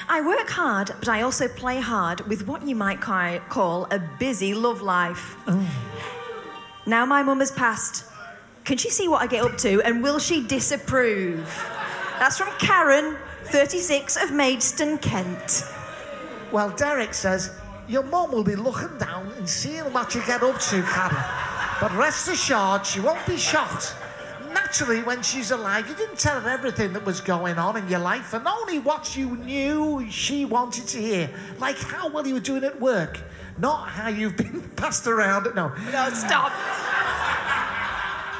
I 0.08 0.20
work 0.20 0.50
hard, 0.50 0.90
but 0.98 1.08
I 1.08 1.22
also 1.22 1.48
play 1.48 1.80
hard 1.80 2.20
with 2.28 2.46
what 2.46 2.66
you 2.66 2.74
might 2.74 3.00
call 3.00 3.86
a 3.90 3.98
busy 4.18 4.54
love 4.54 4.82
life. 4.82 5.36
Oh. 5.46 5.68
Now 6.86 7.06
my 7.06 7.22
mum 7.22 7.40
has 7.40 7.52
passed. 7.52 8.04
Can 8.64 8.76
she 8.76 8.90
see 8.90 9.08
what 9.08 9.22
I 9.22 9.26
get 9.26 9.44
up 9.44 9.56
to 9.58 9.82
and 9.82 10.02
will 10.02 10.18
she 10.18 10.46
disapprove? 10.46 11.46
That's 12.18 12.38
from 12.38 12.52
Karen, 12.58 13.16
36 13.44 14.16
of 14.16 14.32
Maidstone, 14.32 14.98
Kent. 14.98 15.64
Well, 16.52 16.70
Derek 16.70 17.14
says, 17.14 17.58
Your 17.88 18.02
mum 18.02 18.32
will 18.32 18.44
be 18.44 18.56
looking 18.56 18.96
down 18.98 19.32
and 19.36 19.48
seeing 19.48 19.92
what 19.92 20.14
you 20.14 20.22
get 20.26 20.42
up 20.42 20.60
to, 20.60 20.82
Karen. 20.82 21.24
But 21.80 21.92
rest 21.96 22.28
assured, 22.28 22.86
she 22.86 23.00
won't 23.00 23.26
be 23.26 23.36
shocked. 23.36 23.96
Naturally, 24.72 25.02
when 25.02 25.20
she's 25.20 25.50
alive, 25.50 25.86
you 25.86 25.94
didn't 25.94 26.18
tell 26.18 26.40
her 26.40 26.48
everything 26.48 26.94
that 26.94 27.04
was 27.04 27.20
going 27.20 27.58
on 27.58 27.76
in 27.76 27.86
your 27.90 27.98
life 27.98 28.32
and 28.32 28.48
only 28.48 28.78
what 28.78 29.14
you 29.14 29.36
knew 29.36 30.06
she 30.08 30.46
wanted 30.46 30.86
to 30.86 30.98
hear. 30.98 31.28
Like 31.58 31.76
how 31.76 32.08
well 32.08 32.26
you 32.26 32.32
were 32.32 32.40
doing 32.40 32.64
at 32.64 32.80
work, 32.80 33.20
not 33.58 33.90
how 33.90 34.08
you've 34.08 34.38
been 34.38 34.62
passed 34.76 35.06
around. 35.06 35.54
No. 35.54 35.68
No, 35.92 36.08
stop. 36.14 36.52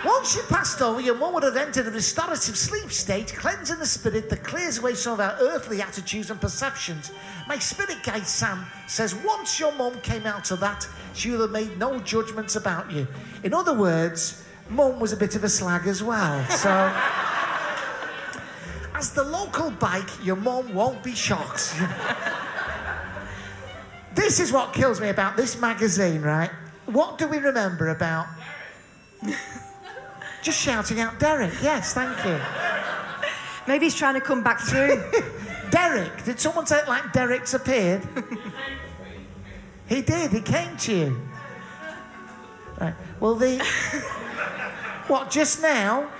Once 0.06 0.34
you 0.34 0.40
passed 0.48 0.80
over, 0.80 1.02
your 1.02 1.16
mum 1.16 1.34
would 1.34 1.42
have 1.42 1.58
entered 1.58 1.86
a 1.86 1.90
restorative 1.90 2.56
sleep 2.56 2.90
state, 2.90 3.34
cleansing 3.34 3.78
the 3.78 3.84
spirit 3.84 4.30
that 4.30 4.42
clears 4.42 4.78
away 4.78 4.94
some 4.94 5.12
of 5.12 5.20
our 5.20 5.36
earthly 5.38 5.82
attitudes 5.82 6.30
and 6.30 6.40
perceptions. 6.40 7.12
My 7.46 7.58
spirit 7.58 7.98
guide 8.02 8.26
Sam 8.26 8.64
says 8.86 9.14
once 9.14 9.60
your 9.60 9.72
mum 9.72 10.00
came 10.00 10.24
out 10.24 10.50
of 10.50 10.60
that, 10.60 10.88
she 11.12 11.30
would 11.30 11.40
have 11.40 11.50
made 11.50 11.78
no 11.78 11.98
judgments 11.98 12.56
about 12.56 12.90
you. 12.90 13.06
In 13.44 13.52
other 13.52 13.74
words, 13.74 14.42
mum 14.68 15.00
was 15.00 15.12
a 15.12 15.16
bit 15.16 15.36
of 15.36 15.44
a 15.44 15.48
slag 15.48 15.86
as 15.86 16.02
well. 16.02 16.44
So, 16.46 16.70
as 18.94 19.12
the 19.12 19.24
local 19.24 19.70
bike, 19.70 20.24
your 20.24 20.36
mum 20.36 20.74
won't 20.74 21.02
be 21.02 21.14
shocked. 21.14 21.74
this 24.14 24.40
is 24.40 24.52
what 24.52 24.72
kills 24.72 25.00
me 25.00 25.08
about 25.08 25.36
this 25.36 25.60
magazine, 25.60 26.22
right? 26.22 26.50
What 26.86 27.18
do 27.18 27.28
we 27.28 27.38
remember 27.38 27.88
about? 27.88 28.26
Just 30.42 30.60
shouting 30.60 31.00
out 31.00 31.20
Derek. 31.20 31.54
Yes, 31.62 31.94
thank 31.94 32.24
you. 32.24 32.40
Maybe 33.68 33.86
he's 33.86 33.94
trying 33.94 34.14
to 34.14 34.20
come 34.20 34.42
back 34.42 34.60
through. 34.60 35.02
Derek. 35.70 36.24
Did 36.24 36.40
someone 36.40 36.66
say 36.66 36.78
it 36.78 36.88
like 36.88 37.12
Derek's 37.12 37.54
appeared? 37.54 38.02
he 39.86 40.02
did. 40.02 40.32
He 40.32 40.40
came 40.40 40.76
to 40.78 40.94
you. 40.94 41.22
Right. 42.80 42.94
Well, 43.20 43.36
the. 43.36 43.64
what, 45.08 45.30
just 45.30 45.62
now? 45.62 46.10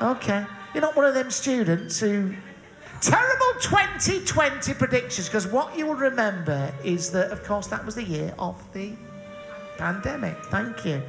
Okay. 0.00 0.44
You're 0.74 0.82
not 0.82 0.96
one 0.96 1.06
of 1.06 1.14
them 1.14 1.30
students 1.30 2.00
who. 2.00 2.34
Terrible 3.00 3.60
2020 3.60 4.72
predictions, 4.74 5.28
because 5.28 5.46
what 5.46 5.76
you 5.76 5.86
will 5.86 5.94
remember 5.94 6.72
is 6.82 7.10
that, 7.10 7.30
of 7.30 7.44
course, 7.44 7.66
that 7.66 7.84
was 7.84 7.94
the 7.94 8.02
year 8.02 8.34
of 8.38 8.56
the 8.72 8.92
pandemic. 9.76 10.36
Thank 10.46 10.86
you. 10.86 11.02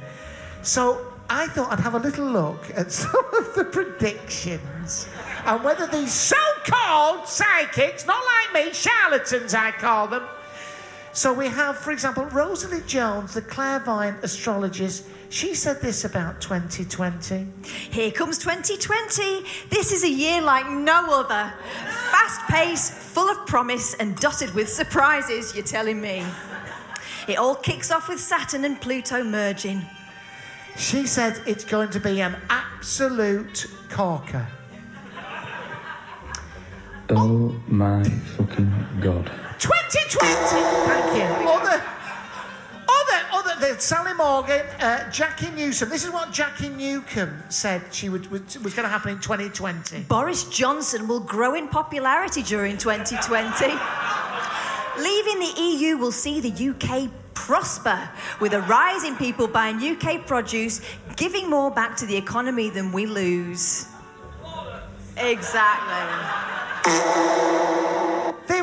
So 0.62 1.12
I 1.30 1.46
thought 1.48 1.72
I'd 1.72 1.80
have 1.80 1.94
a 1.94 1.98
little 1.98 2.26
look 2.26 2.70
at 2.74 2.92
some 3.02 3.24
of 3.38 3.54
the 3.54 3.64
predictions 3.64 5.08
and 5.44 5.64
whether 5.64 5.86
these 5.86 6.12
so 6.12 6.36
called 6.64 7.26
psychics, 7.26 8.06
not 8.06 8.22
like 8.24 8.66
me, 8.66 8.72
charlatans, 8.72 9.54
I 9.54 9.70
call 9.72 10.08
them. 10.08 10.24
So 11.18 11.32
we 11.32 11.48
have, 11.48 11.76
for 11.76 11.90
example, 11.90 12.26
Rosalie 12.26 12.80
Jones, 12.86 13.34
the 13.34 13.42
clairvoyant 13.42 14.22
astrologist. 14.22 15.04
She 15.30 15.52
said 15.52 15.80
this 15.80 16.04
about 16.04 16.40
2020. 16.40 17.44
Here 17.90 18.12
comes 18.12 18.38
2020. 18.38 19.42
This 19.68 19.90
is 19.90 20.04
a 20.04 20.08
year 20.08 20.40
like 20.40 20.70
no 20.70 21.06
other. 21.10 21.52
Fast 22.12 22.40
paced, 22.42 22.92
full 22.92 23.28
of 23.28 23.48
promise, 23.48 23.94
and 23.94 24.14
dotted 24.14 24.54
with 24.54 24.68
surprises, 24.68 25.56
you're 25.56 25.64
telling 25.64 26.00
me. 26.00 26.24
It 27.26 27.36
all 27.36 27.56
kicks 27.56 27.90
off 27.90 28.08
with 28.08 28.20
Saturn 28.20 28.64
and 28.64 28.80
Pluto 28.80 29.24
merging. 29.24 29.84
She 30.76 31.04
said 31.04 31.42
it's 31.48 31.64
going 31.64 31.90
to 31.90 31.98
be 31.98 32.20
an 32.20 32.36
absolute 32.48 33.66
corker. 33.90 34.46
Oh 37.10 37.60
my 37.66 38.04
fucking 38.04 38.72
god. 39.00 39.47
2020! 39.58 40.24
Thank 40.86 41.16
you. 41.16 41.48
Other, 41.48 41.82
other, 42.88 43.26
other, 43.32 43.74
the 43.74 43.80
Sally 43.80 44.14
Morgan, 44.14 44.64
uh, 44.80 45.10
Jackie 45.10 45.50
Newsom. 45.50 45.88
This 45.88 46.04
is 46.04 46.10
what 46.10 46.32
Jackie 46.32 46.68
Newcomb 46.68 47.42
said 47.48 47.82
she 47.92 48.08
would, 48.08 48.30
would, 48.30 48.44
was 48.62 48.74
going 48.74 48.84
to 48.84 48.88
happen 48.88 49.12
in 49.12 49.20
2020. 49.20 50.02
Boris 50.02 50.44
Johnson 50.44 51.08
will 51.08 51.20
grow 51.20 51.54
in 51.54 51.68
popularity 51.68 52.42
during 52.42 52.78
2020. 52.78 53.66
Leaving 55.02 55.38
the 55.38 55.60
EU 55.60 55.96
will 55.96 56.12
see 56.12 56.40
the 56.40 56.70
UK 56.70 57.10
prosper, 57.34 58.10
with 58.40 58.52
a 58.52 58.60
rise 58.62 59.04
in 59.04 59.16
people 59.16 59.46
buying 59.46 59.82
UK 59.82 60.26
produce, 60.26 60.80
giving 61.16 61.48
more 61.48 61.70
back 61.70 61.96
to 61.96 62.04
the 62.04 62.16
economy 62.16 62.68
than 62.68 62.92
we 62.92 63.06
lose. 63.06 63.86
Exactly. 65.16 65.94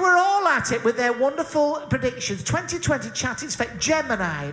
Were 0.05 0.17
all 0.17 0.47
at 0.47 0.71
it 0.71 0.83
with 0.83 0.97
their 0.97 1.13
wonderful 1.13 1.81
predictions. 1.89 2.43
2020 2.43 3.09
chat, 3.09 3.41
it's. 3.41 3.57
Gemini. 3.79 4.51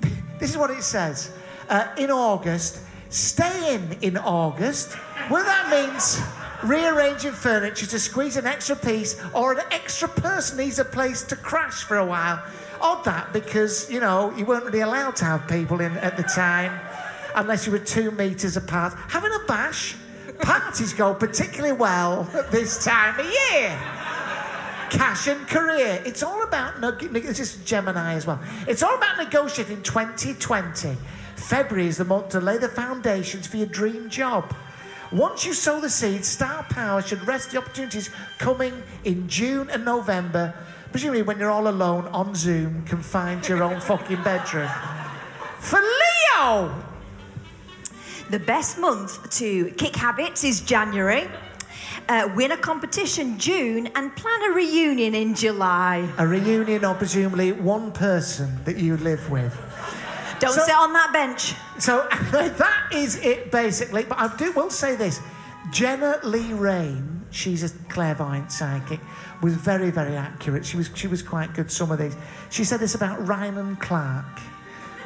This 0.38 0.50
is 0.50 0.56
what 0.56 0.70
it 0.70 0.82
says. 0.82 1.30
Uh, 1.68 1.88
in 1.98 2.10
August, 2.10 2.80
stay 3.10 3.74
in 3.74 3.98
in 4.00 4.16
August, 4.16 4.96
Well, 5.28 5.44
that 5.44 5.68
means 5.68 6.18
rearranging 6.62 7.32
furniture 7.32 7.86
to 7.86 7.98
squeeze 7.98 8.38
an 8.38 8.46
extra 8.46 8.76
piece 8.76 9.20
or 9.34 9.52
an 9.52 9.60
extra 9.72 10.08
person 10.08 10.56
needs 10.56 10.78
a 10.78 10.86
place 10.86 11.22
to 11.24 11.36
crash 11.36 11.82
for 11.82 11.98
a 11.98 12.06
while. 12.06 12.42
Odd 12.80 13.04
that 13.04 13.34
because, 13.34 13.90
you 13.90 14.00
know, 14.00 14.32
you 14.38 14.46
weren't 14.46 14.64
really 14.64 14.80
allowed 14.80 15.16
to 15.16 15.26
have 15.26 15.46
people 15.48 15.82
in 15.82 15.92
at 15.98 16.16
the 16.16 16.22
time 16.22 16.72
unless 17.34 17.66
you 17.66 17.72
were 17.72 17.84
two 17.96 18.10
metres 18.12 18.56
apart. 18.56 18.94
Having 19.08 19.32
a 19.32 19.44
bash, 19.46 19.96
parties 20.40 20.94
go 20.94 21.12
particularly 21.12 21.76
well 21.76 22.26
at 22.32 22.50
this 22.50 22.82
time 22.82 23.20
of 23.20 23.26
year. 23.26 23.97
Cash 24.90 25.26
and 25.28 25.46
career. 25.46 26.02
It's 26.04 26.22
all 26.22 26.42
about, 26.42 26.80
this 26.80 27.40
is 27.40 27.56
Gemini 27.64 28.14
as 28.14 28.26
well. 28.26 28.40
It's 28.66 28.82
all 28.82 28.96
about 28.96 29.18
negotiating 29.18 29.82
2020. 29.82 30.96
February 31.36 31.88
is 31.88 31.98
the 31.98 32.04
month 32.04 32.30
to 32.30 32.40
lay 32.40 32.58
the 32.58 32.68
foundations 32.68 33.46
for 33.46 33.58
your 33.58 33.66
dream 33.66 34.08
job. 34.08 34.54
Once 35.12 35.46
you 35.46 35.54
sow 35.54 35.80
the 35.80 35.88
seeds, 35.88 36.28
Star 36.28 36.62
Power 36.64 37.00
should 37.00 37.26
rest 37.26 37.52
the 37.52 37.58
opportunities 37.58 38.10
coming 38.38 38.82
in 39.04 39.28
June 39.28 39.70
and 39.70 39.84
November. 39.84 40.54
Presumably, 40.90 41.22
when 41.22 41.38
you're 41.38 41.50
all 41.50 41.68
alone 41.68 42.06
on 42.08 42.34
Zoom, 42.34 42.84
confined 42.84 43.42
to 43.44 43.54
your 43.54 43.64
own 43.64 43.80
fucking 43.80 44.22
bedroom. 44.22 44.70
For 45.60 45.80
Leo! 45.80 46.74
The 48.30 48.38
best 48.38 48.78
month 48.78 49.30
to 49.38 49.70
kick 49.72 49.96
habits 49.96 50.44
is 50.44 50.60
January. 50.60 51.28
Uh, 52.08 52.26
win 52.34 52.52
a 52.52 52.56
competition 52.56 53.38
June 53.38 53.86
and 53.94 54.14
plan 54.16 54.50
a 54.50 54.54
reunion 54.54 55.14
in 55.14 55.34
July. 55.34 56.08
A 56.16 56.26
reunion 56.26 56.82
or 56.84 56.94
presumably 56.94 57.52
one 57.52 57.92
person 57.92 58.58
that 58.64 58.78
you 58.78 58.96
live 58.96 59.28
with. 59.30 59.54
Don't 60.40 60.54
So- 60.54 60.64
sit 60.64 60.74
on 60.74 60.92
that 60.94 61.12
bench. 61.12 61.54
So 61.78 62.08
that 62.32 62.88
is 62.94 63.16
it 63.16 63.50
basically. 63.52 64.04
But 64.04 64.18
I 64.18 64.34
do 64.36 64.52
will 64.52 64.70
say 64.70 64.96
this: 64.96 65.20
Jenna 65.70 66.18
Lee 66.24 66.54
Rain, 66.54 67.26
she's 67.30 67.62
a 67.62 67.68
clairvoyant 67.90 68.52
psychic, 68.52 69.00
was 69.42 69.54
very 69.54 69.90
very 69.90 70.16
accurate. 70.16 70.64
She 70.64 70.78
was 70.78 70.90
she 70.94 71.08
was 71.08 71.22
quite 71.22 71.52
good. 71.52 71.70
Some 71.70 71.90
of 71.90 71.98
these. 71.98 72.16
She 72.48 72.64
said 72.64 72.80
this 72.80 72.94
about 72.94 73.18
Rylan 73.26 73.78
Clark 73.80 74.40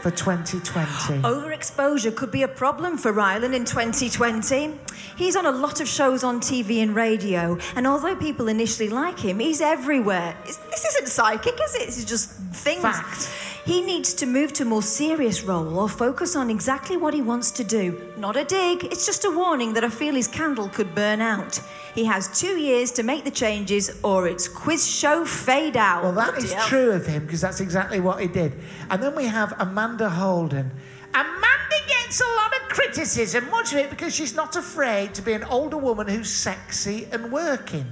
for 0.03 0.11
2020. 0.11 1.23
Overexposure 1.23 2.15
could 2.15 2.33
be 2.33 2.43
a 2.43 2.49
problem 2.49 2.99
for 2.99 3.13
Rylan 3.13 3.55
in 3.55 3.65
2020. 3.65 4.77
He's 5.17 5.37
on 5.37 5.47
a 5.47 5.53
lot 5.53 5.81
of 5.81 5.87
shows 5.87 6.25
on 6.25 6.41
TV 6.41 6.83
and 6.83 6.93
radio, 6.95 7.57
and 7.77 7.87
although 7.87 8.17
people 8.17 8.49
initially 8.49 8.89
like 8.89 9.21
him, 9.21 9.39
he's 9.39 9.61
everywhere. 9.61 10.37
It's, 10.45 10.57
this 10.57 10.85
isn't 10.85 11.07
psychic, 11.07 11.55
is 11.63 11.75
it? 11.77 11.83
It's 11.83 12.05
just 12.05 12.31
things. 12.53 12.83
Fact. 12.83 13.31
He 13.65 13.81
needs 13.81 14.13
to 14.15 14.27
move 14.27 14.53
to 14.55 14.65
a 14.65 14.67
more 14.67 14.83
serious 14.83 15.45
role 15.45 15.79
or 15.79 15.89
focus 15.89 16.35
on 16.35 16.51
exactly 16.51 16.97
what 16.97 17.15
he 17.15 17.23
wants 17.23 17.53
to 17.53 17.63
do. 17.63 18.13
Not 18.19 18.37
a 18.37 18.45
dig, 18.45 18.83
it's 18.85 19.07
just 19.07 19.25
a 19.25 19.31
warning 19.31 19.75
that 19.75 19.85
I 19.85 19.89
feel 19.89 20.15
his 20.15 20.27
candle 20.27 20.69
could 20.69 20.97
burn 20.97 21.21
out. 21.21 21.61
He 21.95 22.07
has 22.07 22.41
two 22.41 22.59
years 22.59 22.91
to 22.93 23.03
make 23.03 23.25
the 23.25 23.31
changes, 23.31 23.99
or 24.03 24.27
it's 24.27 24.49
quiz 24.49 24.89
show 24.89 25.27
fade 25.27 25.77
out. 25.77 26.03
Well, 26.03 26.13
that 26.13 26.33
Bloody 26.33 26.47
is 26.47 26.55
true 26.67 26.91
of 26.93 27.07
him 27.07 27.25
because 27.27 27.43
that's 27.43 27.61
exactly 27.61 28.01
what 28.01 28.21
he 28.21 28.29
did. 28.29 28.55
And 28.89 29.03
then 29.03 29.15
we 29.15 29.25
have 29.27 29.55
Amanda 29.59 30.09
Holden. 30.09 30.71
Amanda 31.15 31.77
gets 31.87 32.21
a 32.23 32.25
lot 32.25 32.53
of 32.57 32.69
criticism, 32.69 33.51
much 33.51 33.73
of 33.73 33.79
it 33.79 33.91
because 33.91 34.15
she's 34.15 34.35
not 34.35 34.57
afraid 34.57 35.13
to 35.15 35.23
be 35.23 35.35
an 35.35 35.45
older 35.45 35.77
woman 35.77 36.09
who's 36.09 36.31
sexy 36.31 37.07
and 37.13 37.31
working. 37.31 37.85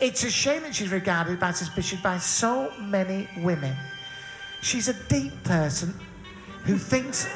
It's 0.00 0.24
a 0.24 0.30
shame 0.30 0.62
that 0.62 0.74
she's 0.74 0.90
regarded 0.90 1.38
by 1.38 1.52
suspicion 1.52 2.00
by 2.02 2.18
so 2.18 2.72
many 2.80 3.28
women. 3.38 3.76
She's 4.62 4.88
a 4.88 4.94
deep 5.08 5.44
person 5.44 5.94
who 6.64 6.76
thinks 6.76 7.28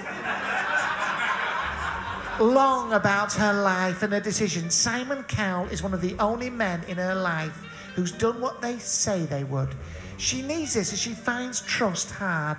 long 2.40 2.92
about 2.92 3.32
her 3.34 3.52
life 3.52 4.02
and 4.02 4.12
her 4.12 4.20
decisions. 4.20 4.74
Simon 4.74 5.22
Cowell 5.24 5.66
is 5.68 5.82
one 5.82 5.94
of 5.94 6.00
the 6.00 6.16
only 6.18 6.50
men 6.50 6.82
in 6.88 6.96
her 6.96 7.14
life 7.14 7.56
who's 7.94 8.12
done 8.12 8.40
what 8.40 8.62
they 8.62 8.78
say 8.78 9.24
they 9.26 9.44
would. 9.44 9.74
She 10.16 10.42
needs 10.42 10.74
this 10.74 10.92
as 10.92 11.00
she 11.00 11.14
finds 11.14 11.60
trust 11.62 12.10
hard. 12.12 12.58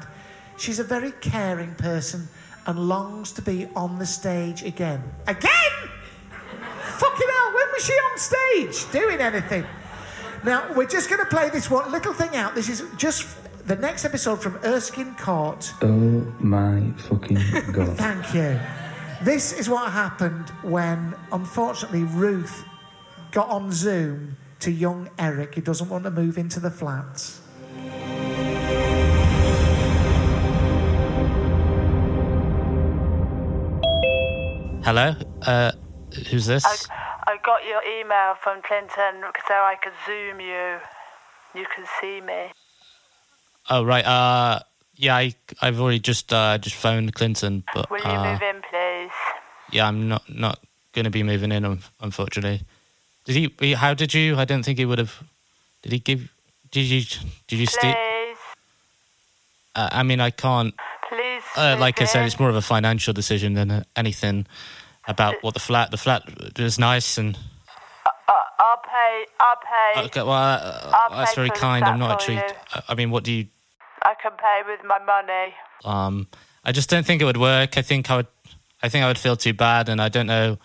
She's 0.58 0.80
a 0.80 0.84
very 0.84 1.12
caring 1.22 1.76
person 1.76 2.28
and 2.66 2.78
longs 2.80 3.32
to 3.34 3.42
be 3.42 3.68
on 3.76 4.00
the 4.00 4.06
stage 4.06 4.64
again. 4.64 5.02
Again? 5.28 5.72
Fucking 6.30 7.28
hell, 7.28 7.54
when 7.54 7.68
was 7.74 7.86
she 7.86 7.94
on 7.94 8.18
stage 8.18 8.92
doing 8.92 9.20
anything? 9.20 9.66
Now, 10.44 10.74
we're 10.74 10.88
just 10.88 11.10
going 11.10 11.20
to 11.24 11.30
play 11.30 11.50
this 11.50 11.70
one 11.70 11.92
little 11.92 12.14
thing 12.14 12.36
out. 12.36 12.56
This 12.56 12.70
is 12.70 12.84
just 12.98 13.28
the 13.68 13.76
next 13.76 14.06
episode 14.06 14.42
from 14.42 14.56
Erskin 14.64 15.16
Court. 15.16 15.72
Oh 15.82 15.88
my 16.40 16.92
fucking 16.98 17.36
god. 17.72 17.98
Thank 17.98 18.34
you. 18.34 18.60
This 19.22 19.52
is 19.52 19.68
what 19.68 19.92
happened 19.92 20.48
when, 20.64 21.14
unfortunately, 21.34 22.04
Ruth 22.04 22.64
got 23.32 23.50
on 23.50 23.70
Zoom 23.70 24.38
to 24.62 24.72
young 24.72 25.10
Eric, 25.20 25.56
who 25.56 25.62
doesn't 25.62 25.90
want 25.90 26.06
to 26.06 26.12
move 26.12 26.38
into 26.38 26.62
the 26.62 26.72
flats. 26.72 27.42
Hello? 34.86 35.14
Uh, 35.42 35.74
who's 36.30 36.46
this? 36.46 36.66
I, 36.66 37.34
I 37.34 37.38
got 37.44 37.66
your 37.66 37.84
email 37.84 38.36
from 38.42 38.62
Clinton 38.62 39.22
so 39.50 39.54
I 39.54 39.76
could 39.84 39.94
Zoom 40.06 40.40
you. 40.40 40.78
You 41.54 41.68
can 41.76 41.86
see 42.00 42.22
me. 42.22 42.54
Oh, 43.70 43.84
right. 43.84 44.06
Uh, 44.06 44.62
yeah, 45.02 45.16
I, 45.16 45.34
I've 45.62 45.80
already 45.80 46.00
just 46.00 46.32
uh, 46.34 46.58
just 46.58 46.76
phoned 46.76 47.14
Clinton, 47.16 47.64
but 47.74 47.90
Will 47.90 48.00
you 48.00 48.04
uh, 48.06 48.34
move 48.34 48.42
in, 48.42 48.62
please? 48.70 49.16
yeah, 49.72 49.88
I'm 49.88 50.10
not 50.10 50.24
not 50.28 50.60
going 50.94 51.06
to 51.06 51.10
be 51.12 51.24
moving 51.24 51.52
in, 51.54 51.64
un- 51.66 51.80
unfortunately. 52.02 52.62
Did 53.26 53.36
he, 53.36 53.54
he? 53.60 53.74
How 53.74 53.94
did 53.94 54.14
you? 54.14 54.36
I 54.38 54.46
don't 54.46 54.64
think 54.64 54.78
he 54.78 54.86
would 54.86 55.00
have. 55.00 55.24
Did 55.84 55.92
he 55.94 56.00
give? 56.00 56.30
Did 56.72 56.86
you? 56.86 57.02
Did 57.48 57.60
you 57.60 57.66
steal? 57.66 57.94
Please, 57.94 58.38
Uh, 59.76 59.90
I 59.92 60.04
mean, 60.04 60.20
I 60.20 60.32
can't. 60.32 60.74
please. 61.08 61.44
Uh, 61.56 61.78
like 61.80 62.02
I 62.02 62.06
said, 62.06 62.26
it's 62.26 62.40
more 62.40 62.50
of 62.50 62.56
a 62.56 62.62
financial 62.62 63.14
decision 63.14 63.54
than 63.54 63.72
uh, 63.72 63.84
anything 63.96 64.46
about 65.08 65.36
what 65.44 65.54
the 65.54 65.60
flat. 65.60 65.92
The 65.92 65.98
flat 65.98 66.24
was 66.60 66.78
nice 66.78 67.18
and 67.18 67.38
Uh, 68.06 68.34
I'll 68.60 68.82
pay. 68.84 69.26
I'll 69.40 69.62
pay. 69.64 70.06
okay. 70.08 70.22
Well, 70.24 70.32
uh, 70.34 70.92
I'll 70.94 71.18
that's 71.18 71.32
pay 71.32 71.36
very 71.48 71.50
kind. 71.52 71.86
I'm 71.86 71.98
not 72.00 72.12
actually. 72.12 72.36
you. 72.36 72.82
I 72.90 72.96
mean, 72.96 73.10
what 73.12 73.24
do 73.24 73.32
you? 73.32 73.48
I 74.02 74.16
can 74.22 74.32
pay 74.32 74.62
with 74.66 74.82
my 74.86 75.00
money. 75.00 75.54
Um, 75.84 76.28
I 76.64 76.72
just 76.72 76.90
don't 76.90 77.06
think 77.06 77.22
it 77.22 77.26
would 77.26 77.38
work. 77.38 77.78
I 77.78 77.82
think 77.82 78.10
I 78.10 78.18
would. 78.18 78.28
I 78.82 78.90
think 78.90 79.04
I 79.04 79.08
would 79.08 79.18
feel 79.18 79.36
too 79.36 79.54
bad, 79.54 79.90
and 79.90 80.02
I 80.02 80.10
don't 80.10 80.28
know 80.28 80.58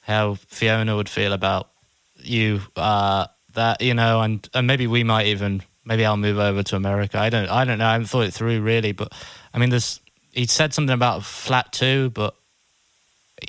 how 0.00 0.34
Fiona 0.34 0.96
would 0.96 1.08
feel 1.08 1.32
about 1.32 1.70
you. 2.16 2.60
Uh, 2.76 3.26
that 3.54 3.80
you 3.80 3.94
know, 3.94 4.20
and 4.20 4.48
and 4.54 4.66
maybe 4.66 4.86
we 4.86 5.04
might 5.04 5.26
even. 5.26 5.62
Maybe 5.84 6.04
I'll 6.04 6.16
move 6.16 6.38
over 6.38 6.62
to 6.62 6.76
America. 6.76 7.18
I 7.18 7.28
don't. 7.28 7.48
I 7.48 7.64
don't 7.64 7.78
know. 7.78 7.86
I 7.86 7.92
haven't 7.92 8.06
thought 8.06 8.26
it 8.26 8.34
through 8.34 8.60
really, 8.62 8.92
but 8.92 9.12
I 9.52 9.58
mean, 9.58 9.70
there's. 9.70 10.00
He 10.30 10.46
said 10.46 10.72
something 10.72 10.94
about 10.94 11.24
flat 11.24 11.72
two, 11.72 12.10
but 12.10 12.34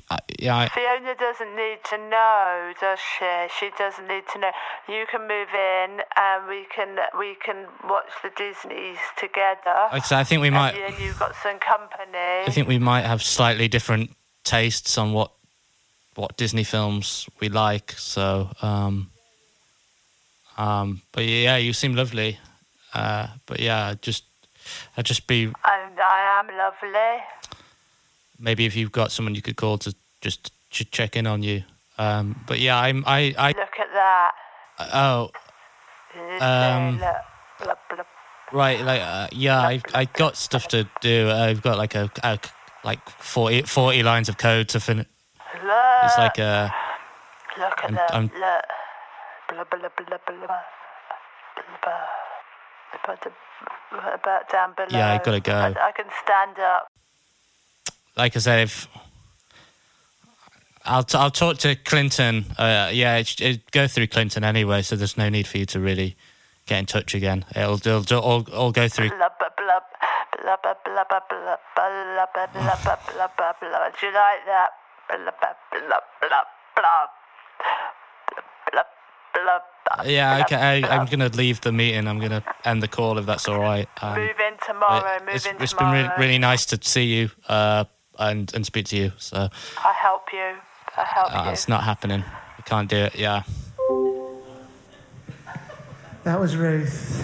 I, 0.10 0.20
yeah, 0.40 0.68
Fiona 0.70 1.16
doesn't 1.16 1.56
need 1.56 1.80
to 1.90 1.98
know, 2.10 2.74
does 2.80 3.00
she? 3.00 3.48
She 3.60 3.70
doesn't 3.78 4.08
need 4.08 4.24
to 4.34 4.40
know. 4.40 4.52
You 4.88 5.06
can 5.10 5.22
move 5.22 5.50
in, 5.54 6.02
and 6.16 6.48
we 6.48 6.66
can 6.76 6.98
we 7.18 7.36
can 7.46 7.68
watch 7.90 8.10
the 8.24 8.30
Disney's 8.36 8.98
together. 9.18 9.90
Like 9.92 10.12
I 10.12 10.24
think 10.24 10.42
we 10.42 10.50
might- 10.50 10.74
then 10.76 10.94
you've 11.00 11.20
got 11.20 11.36
some 11.42 11.60
company. 11.60 12.46
I 12.46 12.52
think 12.52 12.68
we 12.68 12.80
might 12.80 13.06
have 13.06 13.22
slightly 13.24 13.68
different 13.68 14.12
tastes 14.44 14.98
on 14.98 15.14
what 15.14 15.32
what 16.16 16.38
Disney 16.38 16.64
films 16.64 17.28
we 17.40 17.50
like. 17.50 17.94
So, 17.94 18.50
um, 18.62 19.10
um, 20.58 21.02
but 21.12 21.26
yeah, 21.26 21.58
you 21.58 21.74
seem 21.74 21.96
lovely. 21.96 22.40
Uh, 22.94 23.28
but 23.48 23.60
yeah, 23.60 23.96
just 24.02 24.24
I'd 24.96 25.06
just 25.06 25.28
be 25.28 25.46
And 25.46 26.00
I 26.00 26.40
am 26.40 26.48
lovely. 26.58 27.24
Maybe 28.44 28.66
if 28.66 28.76
you've 28.76 28.92
got 28.92 29.12
someone 29.12 29.34
you 29.36 29.42
could 29.42 29.56
call 29.56 29.78
to 29.80 29.96
just 30.22 30.52
ch- 30.70 30.90
check 30.92 31.16
in 31.16 31.26
on 31.26 31.42
you. 31.42 31.64
Um, 31.98 32.36
but 32.48 32.60
yeah, 32.60 32.78
I'm 32.80 33.04
I 33.08 33.34
I 33.38 33.48
Look 33.50 33.80
at 33.80 33.92
that. 33.94 34.32
oh 34.94 35.32
Um, 36.42 37.00
look, 37.00 37.16
blah, 37.60 37.74
blah. 37.90 38.04
right 38.52 38.80
like 38.82 39.02
uh, 39.02 39.28
yeah 39.32 39.60
I 39.60 39.82
I 39.94 40.06
got 40.06 40.36
stuff 40.38 40.68
to 40.70 40.88
do. 41.02 41.30
I've 41.32 41.62
got 41.62 41.78
like 41.78 41.96
a, 41.96 42.10
a 42.24 42.38
like 42.84 43.00
40, 43.10 43.62
40 43.64 44.04
lines 44.04 44.28
of 44.30 44.38
code 44.38 44.68
to 44.70 44.80
finish. 44.80 45.08
Look. 45.64 46.04
It's 46.04 46.18
like 46.18 46.38
a 46.40 46.74
Look 47.58 47.78
at 47.78 47.84
I'm- 47.86 47.96
that. 47.96 48.16
I'm-. 48.16 48.28
Blah, 49.50 49.64
blah, 49.70 49.80
blah, 49.80 49.90
blah, 50.08 50.18
blah. 50.28 50.48
Blah. 51.84 51.94
About, 53.04 53.22
the, 53.22 53.32
about 54.14 54.50
down 54.52 54.74
below. 54.76 54.88
Yeah, 55.00 55.14
I 55.14 55.18
gotta 55.24 55.40
go. 55.40 55.54
I, 55.54 55.68
I 55.90 55.92
can 55.92 56.06
stand 56.24 56.58
up 56.60 56.88
like 58.16 58.36
I 58.36 58.40
said, 58.40 58.60
if 58.60 58.88
I'll 60.86 61.04
t- 61.04 61.18
I'll 61.18 61.32
talk 61.32 61.58
to 61.60 61.76
Clinton. 61.76 62.46
Uh, 62.58 62.90
yeah, 62.92 63.18
it, 63.18 63.40
it 63.40 63.72
go 63.72 63.88
through 63.88 64.08
Clinton 64.08 64.44
anyway, 64.44 64.82
so 64.82 64.96
there's 64.96 65.18
no 65.18 65.30
need 65.30 65.48
for 65.48 65.58
you 65.58 65.66
to 65.68 65.80
really 65.80 66.16
get 66.66 66.80
in 66.80 66.86
touch 66.86 67.16
again. 67.16 67.46
It'll, 67.56 67.76
it'll, 67.76 68.02
it'll 68.02 68.22
all, 68.22 68.48
all 68.54 68.72
go 68.72 68.88
through. 68.88 69.10
Yeah, 80.06 80.42
okay. 80.42 80.56
I, 80.56 80.96
am 80.96 81.06
gonna 81.06 81.30
leave 81.30 81.62
the 81.62 81.72
meeting. 81.72 82.08
I'm 82.08 82.20
gonna 82.20 82.44
end 82.66 82.84
the 82.84 82.88
call 82.88 83.18
if 83.18 83.26
that's 83.26 83.48
all 83.48 83.60
right. 83.60 83.88
Um, 84.02 84.20
move 84.20 84.40
in 84.40 84.54
tomorrow. 84.66 85.20
Move 85.20 85.36
it's, 85.36 85.46
in 85.46 85.62
It's 85.62 85.74
been 85.74 85.92
re- 85.92 86.10
really 86.18 86.38
nice 86.40 86.66
to 86.68 86.80
see 86.82 87.06
you. 87.06 87.30
Uh, 87.48 87.86
and 88.20 88.54
and 88.54 88.66
speak 88.66 88.86
to 88.88 88.98
you. 88.98 89.12
So 89.18 89.50
I 89.84 89.94
help 89.94 90.34
you. 90.34 90.56
I 90.96 91.04
help 91.04 91.36
uh, 91.36 91.44
you. 91.46 91.52
it's 91.52 91.68
not 91.68 91.84
happening. 91.84 92.24
We 92.58 92.64
can't 92.66 92.90
do 92.90 92.98
it. 92.98 93.16
Yeah. 93.16 93.44
That 96.24 96.40
was 96.40 96.56
Ruth 96.56 97.22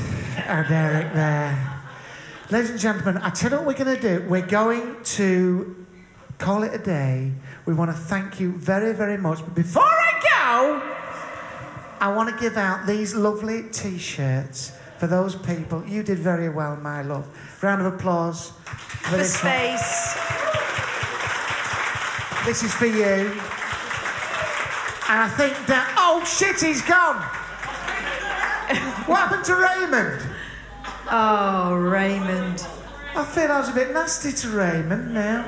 and 0.47 0.65
Eric 0.69 1.13
there. 1.13 1.81
Ladies 2.51 2.71
and 2.71 2.79
gentlemen, 2.79 3.21
I 3.23 3.29
tell 3.29 3.51
you 3.51 3.57
what 3.57 3.67
we're 3.67 3.85
going 3.85 3.95
to 3.95 4.01
do. 4.01 4.27
We're 4.27 4.45
going 4.45 5.01
to 5.03 5.85
call 6.39 6.63
it 6.63 6.73
a 6.73 6.83
day. 6.83 7.31
We 7.65 7.73
want 7.73 7.91
to 7.91 7.97
thank 7.97 8.39
you 8.39 8.51
very, 8.53 8.93
very 8.93 9.17
much. 9.17 9.39
But 9.39 9.55
before 9.55 9.83
I 9.83 10.11
go, 10.21 10.95
I 12.01 12.11
want 12.11 12.35
to 12.35 12.41
give 12.41 12.57
out 12.57 12.87
these 12.87 13.13
lovely 13.13 13.69
t 13.71 13.97
shirts 13.97 14.71
for 14.97 15.07
those 15.07 15.35
people. 15.35 15.85
You 15.85 16.01
did 16.01 16.19
very 16.19 16.49
well, 16.49 16.75
my 16.77 17.03
love. 17.03 17.27
Round 17.61 17.85
of 17.85 17.93
applause 17.93 18.49
for 18.49 19.11
For 19.11 19.17
this 19.17 19.43
one. 19.43 20.48
This 22.49 22.63
is 22.63 22.73
for 22.73 22.87
you. 22.87 23.29
And 25.05 25.19
I 25.21 25.31
think 25.37 25.53
that. 25.67 25.93
Oh 25.99 26.25
shit, 26.25 26.59
he's 26.59 26.81
gone! 26.81 27.21
what 29.05 29.19
happened 29.19 29.45
to 29.45 29.53
Raymond? 29.53 30.19
Oh, 31.11 31.75
Raymond. 31.75 32.65
I 33.15 33.23
feel 33.23 33.51
I 33.51 33.59
was 33.59 33.69
a 33.69 33.73
bit 33.73 33.93
nasty 33.93 34.31
to 34.31 34.47
Raymond 34.49 35.13
now. 35.13 35.45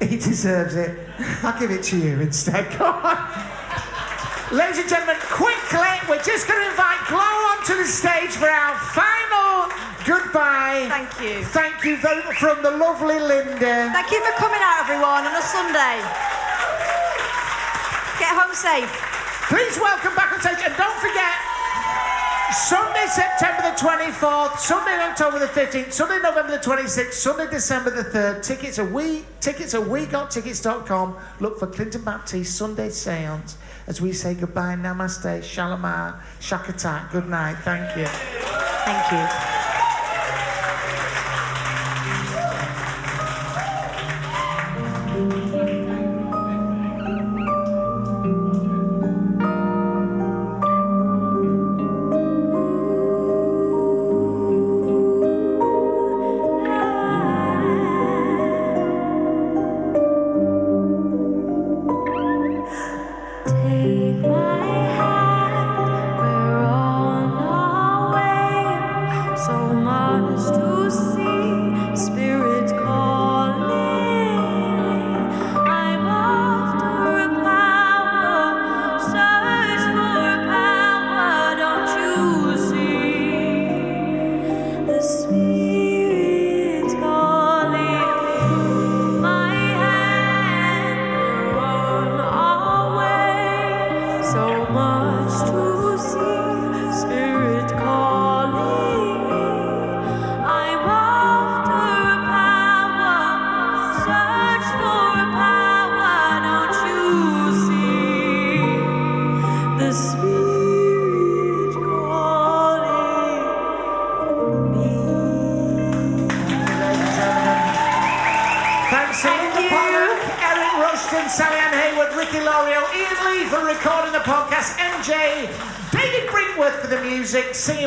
He 0.00 0.16
deserves 0.16 0.74
it. 0.74 0.98
I'll 1.44 1.56
give 1.60 1.70
it 1.70 1.84
to 1.84 1.96
you 1.96 2.18
instead. 2.18 2.66
Go 2.76 2.86
on. 2.86 3.18
Ladies 4.50 4.78
and 4.80 4.88
gentlemen, 4.88 5.14
quickly, 5.30 5.94
we're 6.08 6.24
just 6.24 6.48
going 6.48 6.60
to 6.60 6.70
invite 6.70 6.98
GLOWE 7.06 7.54
onto 7.54 7.76
the 7.76 7.86
stage 7.86 8.30
for 8.30 8.50
our 8.50 8.76
final 8.90 9.87
goodbye. 10.06 10.86
Thank 10.88 11.20
you. 11.20 11.44
Thank 11.44 11.84
you 11.84 11.96
from 11.96 12.62
the 12.62 12.70
lovely 12.70 13.18
Linda. 13.18 13.90
Thank 13.92 14.10
you 14.10 14.20
for 14.24 14.32
coming 14.38 14.60
out, 14.62 14.84
everyone, 14.84 15.24
on 15.26 15.34
a 15.34 15.42
Sunday. 15.42 15.98
Get 18.18 18.34
home 18.34 18.54
safe. 18.54 18.90
Please 19.48 19.78
welcome 19.78 20.14
back 20.14 20.32
on 20.32 20.40
stage, 20.40 20.58
and 20.64 20.76
don't 20.76 20.98
forget, 21.00 21.36
Sunday, 22.52 23.06
September 23.08 23.62
the 23.62 23.76
24th, 23.76 24.58
Sunday, 24.58 24.96
October 25.02 25.38
the 25.38 25.46
15th, 25.46 25.92
Sunday, 25.92 26.18
November 26.22 26.58
the 26.58 26.62
26th, 26.62 27.12
Sunday, 27.12 27.48
December 27.50 27.90
the 27.90 28.04
3rd. 28.04 28.42
Tickets 28.42 28.78
are 28.78 28.84
we, 28.84 29.24
tickets 29.40 29.74
are 29.74 29.80
we.tickets.com. 29.80 31.16
Look 31.40 31.58
for 31.58 31.66
Clinton 31.66 32.02
Baptiste 32.02 32.56
Sunday 32.56 32.88
Seance 32.88 33.56
as 33.88 34.02
we 34.02 34.12
say 34.12 34.34
goodbye, 34.34 34.76
namaste, 34.76 35.40
shalamar, 35.40 36.20
shakatak, 36.40 37.10
good 37.10 37.26
night, 37.26 37.56
thank 37.64 37.96
you. 37.96 38.04
Thank 38.04 39.12
you. 39.12 39.57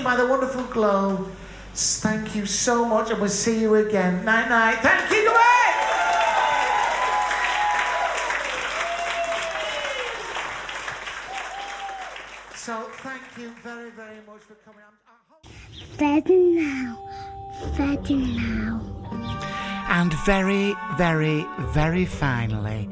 Music, 0.01 0.03
singing 0.03 0.03
by 0.03 0.15
the 0.15 0.27
wonderful 0.27 0.63
GLOWE. 0.73 1.27
Thank 1.73 2.35
you 2.35 2.45
so 2.45 2.85
much, 2.85 3.09
and 3.11 3.19
we'll 3.19 3.29
see 3.29 3.61
you 3.61 3.75
again. 3.75 4.25
Night 4.25 4.49
night. 4.49 4.79
Thank 4.81 5.09
you, 5.11 5.23
Gwen! 5.29 5.37
So, 12.55 12.83
thank 13.03 13.21
you 13.37 13.51
very, 13.63 13.89
very 13.91 14.17
much 14.27 14.41
for 14.41 14.55
coming. 14.65 14.81
I'm- 14.81 14.97
Ready 15.99 16.37
now. 16.55 16.97
Ready 17.77 18.15
now. 18.15 18.81
And 19.89 20.13
very, 20.25 20.75
very, 20.97 21.45
very 21.73 22.05
finally, 22.05 22.89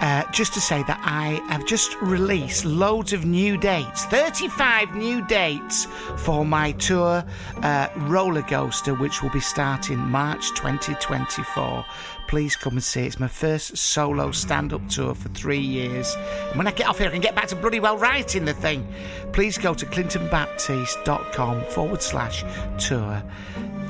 uh, 0.00 0.30
just 0.30 0.52
to 0.54 0.60
say 0.60 0.82
that 0.84 1.00
I 1.02 1.40
have 1.48 1.66
just 1.66 1.96
released 2.00 2.64
loads 2.64 3.12
of 3.12 3.24
new 3.24 3.56
dates 3.56 4.04
35 4.06 4.94
new 4.94 5.24
dates 5.26 5.86
for 6.16 6.44
my 6.44 6.72
tour 6.72 7.24
uh, 7.62 7.88
roller 7.96 8.42
coaster, 8.42 8.94
which 8.94 9.22
will 9.22 9.30
be 9.30 9.40
starting 9.40 9.98
March 9.98 10.50
2024. 10.50 11.84
Please 12.28 12.56
come 12.56 12.74
and 12.74 12.82
see. 12.82 13.02
It's 13.02 13.20
my 13.20 13.28
first 13.28 13.76
solo 13.76 14.32
stand 14.32 14.72
up 14.72 14.86
tour 14.88 15.14
for 15.14 15.28
three 15.30 15.60
years. 15.60 16.14
And 16.48 16.56
when 16.56 16.66
I 16.66 16.72
get 16.72 16.88
off 16.88 16.98
here, 16.98 17.08
I 17.08 17.12
can 17.12 17.20
get 17.20 17.34
back 17.34 17.46
to 17.48 17.56
bloody 17.56 17.80
well 17.80 17.96
writing 17.96 18.44
the 18.44 18.54
thing. 18.54 18.86
Please 19.32 19.58
go 19.58 19.74
to 19.74 19.86
clintonbaptiste.com 19.86 21.64
forward 21.66 22.02
slash 22.02 22.44
tour. 22.78 23.22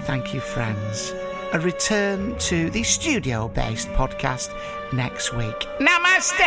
Thank 0.04 0.34
you, 0.34 0.40
friends 0.40 1.14
a 1.53 1.61
return 1.61 2.36
to 2.38 2.70
the 2.70 2.82
studio 2.82 3.49
based 3.49 3.88
podcast 3.88 4.51
next 4.92 5.32
week. 5.32 5.66
Namaste! 5.78 6.40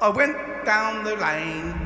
I 0.00 0.12
went 0.14 0.36
down 0.64 1.04
the 1.04 1.16
lane. 1.16 1.85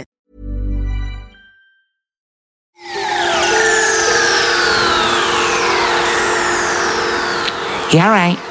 Yeah, 7.93 8.09
right. 8.09 8.50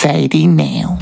Sadie 0.00 0.46
Nail. 0.46 0.96